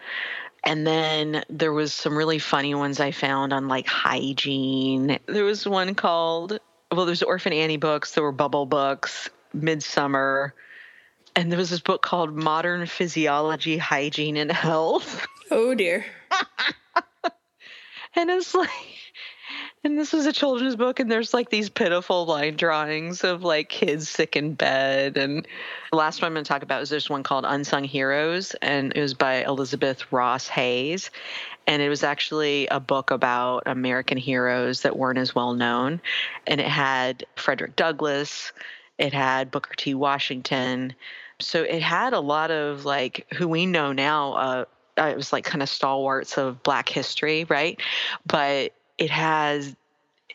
And 0.64 0.86
then 0.88 1.44
there 1.50 1.72
was 1.72 1.94
some 1.94 2.18
really 2.18 2.40
funny 2.40 2.74
ones 2.74 3.00
I 3.00 3.12
found 3.12 3.54
on 3.54 3.68
like 3.68 3.86
hygiene. 3.88 5.20
There 5.28 5.46
was 5.46 5.68
one 5.68 5.94
called 5.94 6.60
well, 6.92 7.06
there's 7.06 7.24
Orphan 7.24 7.54
Annie 7.54 7.78
books. 7.78 8.14
There 8.14 8.24
were 8.24 8.32
Bubble 8.32 8.66
books. 8.66 9.30
Midsummer, 9.54 10.54
and 11.36 11.52
there 11.52 11.60
was 11.60 11.70
this 11.70 11.82
book 11.82 12.02
called 12.02 12.34
Modern 12.34 12.88
Physiology, 12.88 13.78
Hygiene, 13.78 14.38
and 14.38 14.52
Health. 14.52 15.26
Oh 15.50 15.74
dear. 15.74 16.04
and 18.16 18.30
it's 18.30 18.54
like, 18.54 18.70
and 19.82 19.98
this 19.98 20.14
is 20.14 20.26
a 20.26 20.34
children's 20.34 20.76
book, 20.76 21.00
and 21.00 21.10
there's 21.10 21.34
like 21.34 21.50
these 21.50 21.70
pitiful 21.70 22.26
line 22.26 22.58
drawings 22.58 23.24
of 23.24 23.44
like 23.44 23.70
kids 23.70 24.10
sick 24.10 24.36
in 24.36 24.56
bed. 24.56 25.16
And 25.16 25.48
the 25.92 25.98
last 25.98 26.22
one 26.22 26.28
I'm 26.28 26.34
going 26.34 26.44
to 26.44 26.50
talk 26.50 26.64
about 26.64 26.82
is 26.82 26.90
this 26.90 27.10
one 27.10 27.24
called 27.24 27.46
Unsung 27.48 27.86
Heroes, 27.86 28.56
and 28.62 28.92
it 28.94 29.02
was 29.02 29.14
by 29.14 29.46
Elizabeth 29.46 30.12
Ross 30.12 30.50
Haynes. 30.50 31.12
And 31.66 31.82
it 31.82 31.88
was 31.88 32.04
actually 32.04 32.68
a 32.68 32.82
book 32.82 33.10
about 33.10 33.64
American 33.66 34.18
heroes 34.18 34.82
that 34.82 34.98
weren't 34.98 35.20
as 35.20 35.34
well 35.34 35.54
known. 35.54 36.02
And 36.46 36.60
it 36.60 36.68
had 36.68 37.26
Frederick 37.36 37.78
Douglass, 37.78 38.52
it 38.98 39.14
had 39.14 39.52
Booker 39.52 39.74
T. 39.76 39.94
Washington. 39.94 40.94
So 41.40 41.64
it 41.64 41.82
had 41.82 42.14
a 42.14 42.20
lot 42.20 42.52
of 42.52 42.86
like 42.86 43.28
who 43.34 43.48
we 43.48 43.66
know 43.66 43.92
now. 43.92 44.34
Uh, 44.34 44.66
it 44.98 45.16
was 45.16 45.32
like 45.32 45.46
kind 45.46 45.62
of 45.62 45.70
stalwarts 45.70 46.38
of 46.38 46.64
Black 46.64 46.90
history, 46.90 47.46
right? 47.46 47.80
But 48.26 48.74
it 48.98 49.12
has 49.12 49.76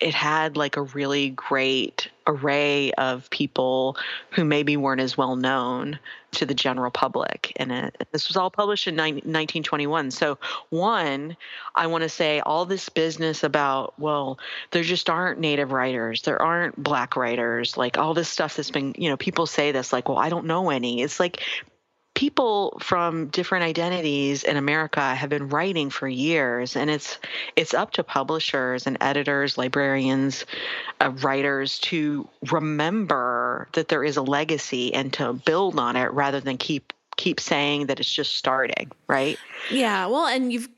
it 0.02 0.14
had 0.14 0.56
like 0.56 0.76
a 0.76 0.82
really 0.82 1.30
great 1.30 2.08
array 2.26 2.90
of 2.92 3.30
people 3.30 3.96
who 4.30 4.44
maybe 4.44 4.76
weren't 4.76 5.00
as 5.00 5.16
well 5.16 5.36
known 5.36 5.98
to 6.32 6.44
the 6.44 6.54
general 6.54 6.90
public. 6.90 7.52
And 7.56 7.70
it, 7.70 8.08
this 8.10 8.26
was 8.26 8.36
all 8.36 8.50
published 8.50 8.88
in 8.88 8.96
1921. 8.96 10.10
So, 10.10 10.38
one, 10.70 11.36
I 11.76 11.86
want 11.86 12.02
to 12.02 12.08
say 12.08 12.40
all 12.40 12.64
this 12.64 12.88
business 12.88 13.44
about, 13.44 13.94
well, 13.98 14.40
there 14.72 14.82
just 14.82 15.08
aren't 15.08 15.38
native 15.38 15.70
writers, 15.70 16.22
there 16.22 16.40
aren't 16.42 16.82
black 16.82 17.14
writers, 17.14 17.76
like 17.76 17.96
all 17.96 18.12
this 18.12 18.28
stuff 18.28 18.56
that's 18.56 18.72
been, 18.72 18.94
you 18.98 19.08
know, 19.08 19.16
people 19.16 19.46
say 19.46 19.70
this, 19.70 19.92
like, 19.92 20.08
well, 20.08 20.18
I 20.18 20.30
don't 20.30 20.46
know 20.46 20.70
any. 20.70 21.02
It's 21.02 21.20
like 21.20 21.42
people 22.14 22.78
from 22.80 23.28
different 23.28 23.64
identities 23.64 24.44
in 24.44 24.56
America 24.56 25.14
have 25.14 25.30
been 25.30 25.48
writing 25.48 25.90
for 25.90 26.06
years, 26.06 26.76
and 26.76 26.90
it's 26.90 27.18
it's 27.56 27.74
up 27.74 27.92
to 27.92 28.04
publishers 28.04 28.86
and 28.86 28.98
editors, 29.00 29.56
librarians, 29.56 30.44
uh, 31.00 31.10
writers 31.22 31.78
to 31.80 32.28
remember 32.50 33.68
that 33.72 33.88
there 33.88 34.04
is 34.04 34.16
a 34.16 34.22
legacy 34.22 34.92
and 34.94 35.12
to 35.14 35.32
build 35.32 35.78
on 35.78 35.96
it 35.96 36.12
rather 36.12 36.40
than 36.40 36.58
keep 36.58 36.92
keep 37.16 37.40
saying 37.40 37.86
that 37.86 38.00
it's 38.00 38.12
just 38.12 38.36
starting, 38.36 38.90
right? 39.06 39.38
Yeah, 39.70 40.06
well, 40.06 40.26
and 40.26 40.52
you've 40.52 40.68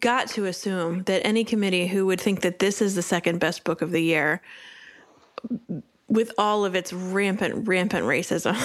got 0.00 0.28
to 0.28 0.46
assume 0.46 1.02
that 1.04 1.26
any 1.26 1.44
committee 1.44 1.86
who 1.86 2.06
would 2.06 2.20
think 2.20 2.40
that 2.42 2.58
this 2.58 2.80
is 2.80 2.94
the 2.94 3.02
second 3.02 3.38
best 3.38 3.64
book 3.64 3.82
of 3.82 3.90
the 3.90 4.02
year 4.02 4.40
with 6.08 6.32
all 6.38 6.64
of 6.64 6.74
its 6.74 6.92
rampant 6.92 7.68
rampant 7.68 8.04
racism 8.04 8.56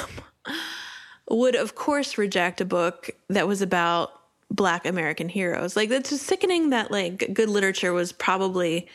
would 1.29 1.55
of 1.55 1.75
course 1.75 2.17
reject 2.17 2.61
a 2.61 2.65
book 2.65 3.09
that 3.29 3.47
was 3.47 3.61
about 3.61 4.21
black 4.51 4.85
American 4.85 5.29
heroes. 5.29 5.75
Like 5.75 5.89
it's 5.89 6.09
just 6.09 6.25
sickening 6.25 6.69
that 6.69 6.91
like 6.91 7.33
good 7.33 7.49
literature 7.49 7.93
was 7.93 8.11
probably 8.11 8.87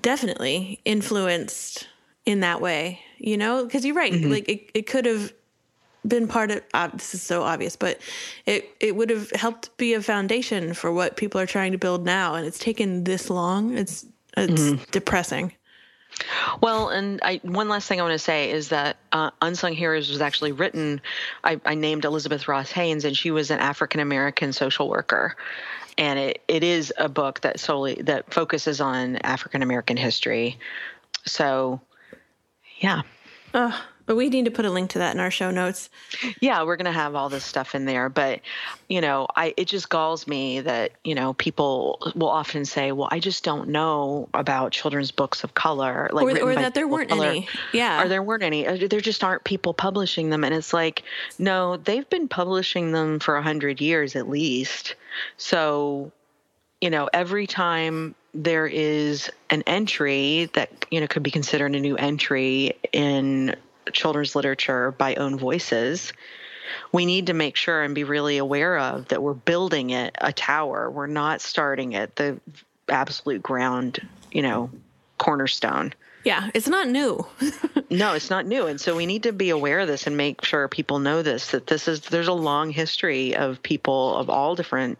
definitely 0.00 0.80
influenced 0.84 1.88
in 2.24 2.40
that 2.40 2.60
way, 2.60 3.00
you 3.18 3.36
know? 3.36 3.64
Because 3.64 3.84
you're 3.84 3.94
right. 3.94 4.12
Mm-hmm. 4.12 4.30
Like 4.30 4.48
it, 4.48 4.70
it 4.74 4.86
could 4.86 5.04
have 5.04 5.32
been 6.06 6.28
part 6.28 6.50
of 6.50 6.62
uh, 6.74 6.88
this 6.88 7.14
is 7.14 7.22
so 7.22 7.42
obvious 7.42 7.76
but 7.76 7.98
it 8.44 8.76
it 8.78 8.94
would 8.94 9.08
have 9.08 9.30
helped 9.30 9.74
be 9.78 9.94
a 9.94 10.02
foundation 10.02 10.74
for 10.74 10.92
what 10.92 11.16
people 11.16 11.40
are 11.40 11.46
trying 11.46 11.72
to 11.72 11.78
build 11.78 12.04
now 12.04 12.34
and 12.34 12.46
it's 12.46 12.58
taken 12.58 13.04
this 13.04 13.30
long 13.30 13.76
it's 13.76 14.04
it's 14.36 14.62
mm-hmm. 14.62 14.82
depressing 14.90 15.52
well, 16.60 16.88
and 16.88 17.20
I, 17.22 17.40
one 17.42 17.68
last 17.68 17.88
thing 17.88 18.00
I 18.00 18.02
want 18.02 18.12
to 18.12 18.18
say 18.18 18.50
is 18.50 18.68
that 18.68 18.96
uh, 19.12 19.30
Unsung 19.42 19.74
Heroes 19.74 20.08
was 20.08 20.20
actually 20.20 20.52
written. 20.52 21.00
I, 21.42 21.60
I 21.64 21.74
named 21.74 22.04
Elizabeth 22.04 22.48
Ross 22.48 22.70
Haynes, 22.72 23.04
and 23.04 23.16
she 23.16 23.30
was 23.30 23.50
an 23.50 23.58
African 23.58 24.00
American 24.00 24.52
social 24.52 24.88
worker, 24.88 25.36
and 25.98 26.18
it, 26.18 26.42
it 26.48 26.62
is 26.62 26.92
a 26.98 27.08
book 27.08 27.40
that 27.40 27.60
solely 27.60 27.94
that 28.02 28.32
focuses 28.32 28.80
on 28.80 29.16
African 29.16 29.62
American 29.62 29.96
history. 29.96 30.58
So, 31.26 31.80
yeah. 32.78 33.02
Uh, 33.52 33.78
but 34.06 34.16
we 34.16 34.28
need 34.28 34.44
to 34.44 34.50
put 34.50 34.64
a 34.64 34.70
link 34.70 34.90
to 34.90 34.98
that 34.98 35.14
in 35.14 35.20
our 35.20 35.30
show 35.30 35.50
notes. 35.50 35.90
Yeah, 36.40 36.62
we're 36.64 36.76
going 36.76 36.86
to 36.86 36.92
have 36.92 37.14
all 37.14 37.28
this 37.28 37.44
stuff 37.44 37.74
in 37.74 37.84
there. 37.84 38.08
But, 38.08 38.40
you 38.88 39.00
know, 39.00 39.26
I 39.34 39.54
it 39.56 39.66
just 39.66 39.88
galls 39.88 40.26
me 40.26 40.60
that, 40.60 40.92
you 41.04 41.14
know, 41.14 41.34
people 41.34 42.12
will 42.14 42.28
often 42.28 42.64
say, 42.64 42.92
well, 42.92 43.08
I 43.10 43.20
just 43.20 43.44
don't 43.44 43.68
know 43.68 44.28
about 44.34 44.72
children's 44.72 45.10
books 45.10 45.44
of 45.44 45.54
color. 45.54 46.10
Like 46.12 46.24
or, 46.24 46.50
or 46.50 46.54
that 46.54 46.74
there 46.74 46.88
weren't 46.88 47.12
any. 47.12 47.48
Yeah. 47.72 48.02
Or 48.02 48.08
there 48.08 48.22
weren't 48.22 48.42
any. 48.42 48.66
Uh, 48.66 48.88
there 48.88 49.00
just 49.00 49.24
aren't 49.24 49.44
people 49.44 49.74
publishing 49.74 50.30
them. 50.30 50.44
And 50.44 50.54
it's 50.54 50.72
like, 50.72 51.02
no, 51.38 51.76
they've 51.78 52.08
been 52.08 52.28
publishing 52.28 52.92
them 52.92 53.18
for 53.20 53.34
100 53.34 53.80
years 53.80 54.16
at 54.16 54.28
least. 54.28 54.94
So, 55.36 56.12
you 56.80 56.90
know, 56.90 57.08
every 57.12 57.46
time 57.46 58.14
there 58.34 58.66
is 58.66 59.30
an 59.48 59.62
entry 59.66 60.50
that 60.54 60.86
you 60.90 61.00
know 61.00 61.06
could 61.06 61.22
be 61.22 61.30
considered 61.30 61.74
a 61.74 61.80
new 61.80 61.96
entry 61.96 62.76
in 62.92 63.54
children's 63.92 64.34
literature 64.34 64.92
by 64.92 65.14
own 65.14 65.38
voices, 65.38 66.12
we 66.92 67.06
need 67.06 67.26
to 67.26 67.34
make 67.34 67.56
sure 67.56 67.82
and 67.82 67.94
be 67.94 68.04
really 68.04 68.38
aware 68.38 68.78
of 68.78 69.08
that 69.08 69.22
we're 69.22 69.34
building 69.34 69.90
it 69.90 70.14
a 70.20 70.32
tower. 70.32 70.90
We're 70.90 71.06
not 71.06 71.40
starting 71.40 71.94
at 71.94 72.16
the 72.16 72.40
absolute 72.88 73.42
ground, 73.42 74.06
you 74.32 74.42
know, 74.42 74.70
cornerstone. 75.18 75.94
Yeah, 76.24 76.50
it's 76.54 76.68
not 76.68 76.88
new. 76.88 77.26
no, 77.90 78.14
it's 78.14 78.30
not 78.30 78.46
new. 78.46 78.66
And 78.66 78.80
so 78.80 78.96
we 78.96 79.04
need 79.04 79.24
to 79.24 79.32
be 79.32 79.50
aware 79.50 79.80
of 79.80 79.88
this 79.88 80.06
and 80.06 80.16
make 80.16 80.42
sure 80.42 80.68
people 80.68 80.98
know 80.98 81.22
this 81.22 81.50
that 81.50 81.66
this 81.66 81.86
is 81.86 82.00
there's 82.00 82.28
a 82.28 82.32
long 82.32 82.70
history 82.70 83.36
of 83.36 83.62
people 83.62 84.16
of 84.16 84.30
all 84.30 84.54
different 84.54 84.98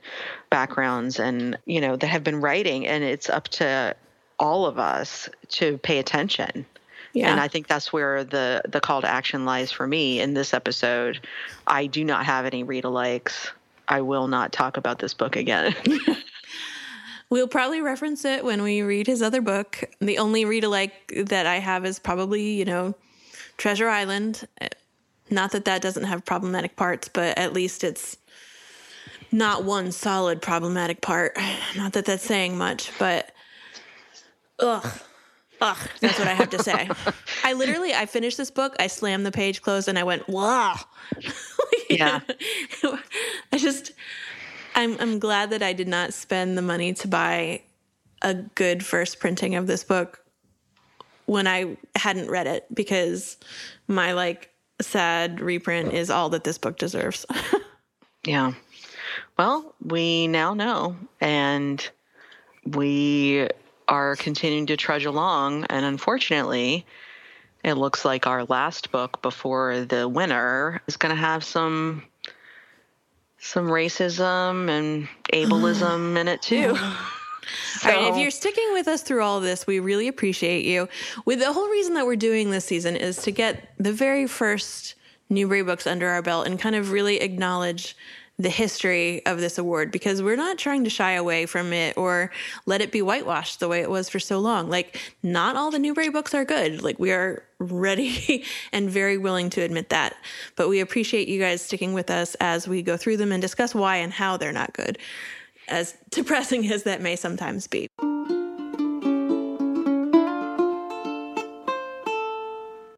backgrounds 0.51 1.19
and, 1.19 1.57
you 1.65 1.81
know, 1.81 1.97
that 1.97 2.07
have 2.07 2.25
been 2.25 2.43
writing 2.43 2.87
and 2.87 3.03
it's 3.03 3.31
up 3.31 3.49
to 3.49 3.97
all 4.39 4.67
of 4.67 4.79
us 4.79 5.31
to 5.49 5.79
pay 5.79 5.99
attention. 5.99 6.67
Yeah. 7.15 7.31
And 7.31 7.41
I 7.41 7.47
think 7.47 7.69
that's 7.69 7.93
where 7.93 8.25
the 8.25 8.61
the 8.69 8.81
call 8.81 9.01
to 9.01 9.09
action 9.09 9.45
lies 9.45 9.71
for 9.71 9.87
me 9.87 10.21
in 10.21 10.35
this 10.35 10.53
episode. 10.53 11.27
I 11.67 11.87
do 11.87 12.05
not 12.05 12.27
have 12.27 12.45
any 12.45 12.65
read 12.65 12.85
alikes. 12.85 13.51
I 13.89 14.01
will 14.01 14.27
not 14.27 14.53
talk 14.53 14.77
about 14.77 14.99
this 14.99 15.15
book 15.15 15.37
again. 15.37 15.75
we'll 17.31 17.47
probably 17.47 17.81
reference 17.81 18.25
it 18.25 18.45
when 18.45 18.63
we 18.63 18.83
read 18.83 19.07
his 19.07 19.23
other 19.23 19.41
book. 19.41 19.85
The 20.01 20.19
only 20.19 20.45
read 20.45 20.65
alike 20.65 20.93
that 21.27 21.47
I 21.47 21.57
have 21.57 21.85
is 21.85 22.01
probably, 22.01 22.55
you 22.55 22.65
know, 22.65 22.95
Treasure 23.59 23.89
Island. 23.89 24.49
Not 25.31 25.53
that 25.53 25.67
that 25.67 25.83
doesn't 25.83 26.05
have 26.05 26.25
problematic 26.25 26.75
parts, 26.75 27.09
but 27.09 27.39
at 27.39 27.53
least 27.53 27.85
it's 27.85 28.17
not 29.31 29.65
one 29.65 29.93
solid 29.93 30.43
problematic 30.43 31.01
part. 31.01 31.37
Not 31.77 31.93
that 31.93 32.05
that's 32.05 32.25
saying 32.25 32.57
much, 32.57 32.91
but 32.99 33.33
ugh 34.59 35.01
Ugh, 35.61 35.79
that's 36.01 36.19
what 36.19 36.29
I 36.29 36.35
have 36.35 36.51
to 36.51 36.63
say. 36.63 36.89
I 37.43 37.53
literally, 37.53 37.95
I 37.95 38.07
finished 38.07 38.37
this 38.37 38.51
book, 38.51 38.75
I 38.79 38.87
slammed 38.87 39.25
the 39.25 39.33
page 39.33 39.63
closed, 39.63 39.89
and 39.89 39.99
I 39.99 40.05
went, 40.05 40.29
wow. 40.29 40.77
yeah. 41.91 42.21
I 43.53 43.59
just, 43.59 43.93
I'm, 44.75 44.97
I'm 45.01 45.19
glad 45.19 45.51
that 45.51 45.63
I 45.63 45.73
did 45.73 45.89
not 45.89 46.13
spend 46.13 46.59
the 46.59 46.63
money 46.63 46.93
to 46.95 47.09
buy 47.09 47.63
a 48.23 48.35
good 48.35 48.85
first 48.85 49.21
printing 49.21 49.55
of 49.55 49.67
this 49.67 49.85
book 49.85 50.25
when 51.27 51.47
I 51.47 51.77
hadn't 51.95 52.31
read 52.31 52.47
it 52.47 52.67
because 52.75 53.37
my 53.87 54.13
like 54.13 54.51
sad 54.81 55.41
reprint 55.41 55.93
is 55.93 56.11
all 56.11 56.31
that 56.31 56.45
this 56.45 56.59
book 56.59 56.79
deserves. 56.79 57.25
yeah. 58.27 58.53
Well, 59.39 59.75
we 59.83 60.27
now 60.27 60.55
know, 60.55 60.97
and 61.21 61.87
we 62.67 63.49
are 63.89 64.17
continuing 64.17 64.67
to 64.67 64.77
trudge 64.77 65.05
along. 65.05 65.65
And 65.65 65.85
unfortunately, 65.85 66.87
it 67.65 67.75
looks 67.75 68.05
like 68.05 68.27
our 68.27 68.45
last 68.45 68.91
book 68.91 69.23
before 69.23 69.85
the 69.85 70.09
winter 70.09 70.83
is 70.87 70.97
going 70.97 71.15
to 71.15 71.21
have 71.21 71.45
some 71.45 72.05
some 73.39 73.67
racism 73.67 74.71
and 74.71 75.07
ableism 75.33 76.17
in 76.21 76.29
it 76.29 76.41
too. 76.43 76.77
So. 76.77 76.93
All 77.91 77.95
right, 77.95 78.13
if 78.13 78.17
you're 78.17 78.31
sticking 78.31 78.73
with 78.73 78.89
us 78.89 79.03
through 79.03 79.23
all 79.23 79.39
this, 79.41 79.67
we 79.67 79.79
really 79.79 80.09
appreciate 80.09 80.65
you. 80.65 80.89
With 81.27 81.41
the 81.41 81.53
whole 81.53 81.69
reason 81.69 81.93
that 81.95 82.07
we're 82.07 82.17
doing 82.17 82.51
this 82.51 82.65
season 82.65 82.97
is 82.97 83.19
to 83.19 83.31
get 83.31 83.75
the 83.79 83.93
very 83.93 84.27
first 84.27 84.95
Newbery 85.29 85.63
books 85.63 85.87
under 85.87 86.09
our 86.09 86.23
belt 86.23 86.47
and 86.47 86.59
kind 86.59 86.75
of 86.75 86.91
really 86.91 87.21
acknowledge 87.21 87.97
the 88.37 88.51
history 88.51 89.25
of 89.27 89.41
this 89.41 89.59
award 89.59 89.93
because 89.93 90.21
we're 90.21 90.37
not 90.37 90.59
trying 90.59 90.83
to 90.83 90.91
shy 90.91 91.13
away 91.13 91.47
from 91.47 91.73
it 91.73 91.97
or 91.97 92.33
let 92.67 92.81
it 92.81 92.91
be 92.91 93.01
whitewashed 93.01 93.61
the 93.61 93.69
way 93.69 93.81
it 93.81 93.91
was 93.91 94.09
for 94.09 94.19
so 94.19 94.41
long. 94.41 94.69
Like, 94.69 95.01
not 95.23 95.55
all 95.55 95.71
the 95.71 95.79
Newbery 95.79 96.09
books 96.09 96.35
are 96.35 96.45
good. 96.45 96.83
Like, 96.83 96.99
we 96.99 97.13
are 97.13 97.45
ready 97.61 98.45
and 98.73 98.91
very 98.91 99.17
willing 99.19 99.51
to 99.51 99.61
admit 99.61 99.91
that. 99.91 100.17
But 100.57 100.69
we 100.69 100.81
appreciate 100.81 101.29
you 101.29 101.39
guys 101.39 101.63
sticking 101.63 101.95
with 101.95 102.11
us 102.11 102.35
as 102.41 102.67
we 102.67 102.83
go 102.83 102.97
through 102.97 103.19
them 103.19 103.31
and 103.31 103.41
discuss 103.41 103.73
why 103.73 103.97
and 103.97 104.13
how 104.13 104.37
they're 104.37 104.53
not 104.53 104.73
good, 104.73 104.99
as 105.69 105.95
depressing 106.11 106.67
as 106.73 106.83
that 106.83 107.01
may 107.01 107.15
sometimes 107.15 107.69
be. 107.69 107.89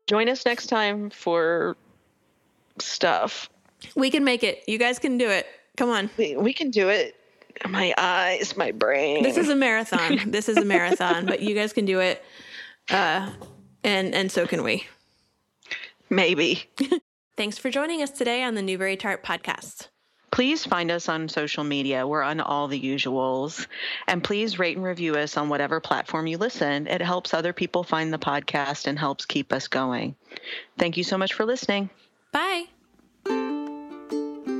Join 0.06 0.28
us 0.28 0.46
next 0.46 0.68
time 0.68 1.10
for 1.10 1.76
stuff. 2.78 3.50
We 3.94 4.10
can 4.10 4.24
make 4.24 4.42
it. 4.42 4.64
You 4.66 4.78
guys 4.78 4.98
can 4.98 5.18
do 5.18 5.28
it. 5.28 5.46
Come 5.76 5.90
on. 5.90 6.10
We, 6.16 6.36
we 6.36 6.52
can 6.52 6.70
do 6.70 6.88
it. 6.88 7.14
My 7.68 7.94
eyes, 7.96 8.56
my 8.56 8.72
brain. 8.72 9.22
This 9.22 9.36
is 9.36 9.48
a 9.48 9.56
marathon. 9.56 10.20
this 10.30 10.48
is 10.48 10.56
a 10.56 10.64
marathon, 10.64 11.26
but 11.26 11.40
you 11.40 11.54
guys 11.54 11.72
can 11.72 11.84
do 11.86 12.00
it. 12.00 12.22
Uh, 12.90 13.30
and 13.82 14.14
and 14.14 14.30
so 14.30 14.46
can 14.46 14.62
we. 14.62 14.86
Maybe. 16.10 16.64
Thanks 17.36 17.58
for 17.58 17.70
joining 17.70 18.02
us 18.02 18.10
today 18.10 18.42
on 18.42 18.54
the 18.54 18.62
Newbery 18.62 18.96
Tart 18.96 19.24
podcast. 19.24 19.88
Please 20.30 20.64
find 20.66 20.90
us 20.90 21.08
on 21.08 21.28
social 21.28 21.64
media. 21.64 22.06
We're 22.06 22.22
on 22.22 22.40
all 22.40 22.68
the 22.68 22.80
usuals. 22.80 23.66
And 24.06 24.22
please 24.22 24.58
rate 24.58 24.76
and 24.76 24.84
review 24.84 25.14
us 25.14 25.36
on 25.36 25.48
whatever 25.48 25.80
platform 25.80 26.26
you 26.26 26.36
listen. 26.36 26.86
It 26.86 27.00
helps 27.00 27.32
other 27.32 27.52
people 27.52 27.84
find 27.84 28.12
the 28.12 28.18
podcast 28.18 28.86
and 28.86 28.98
helps 28.98 29.24
keep 29.24 29.52
us 29.52 29.68
going. 29.68 30.14
Thank 30.78 30.96
you 30.96 31.04
so 31.04 31.16
much 31.16 31.32
for 31.32 31.46
listening. 31.46 31.90
Bye. 32.32 32.66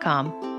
com. 0.00 0.49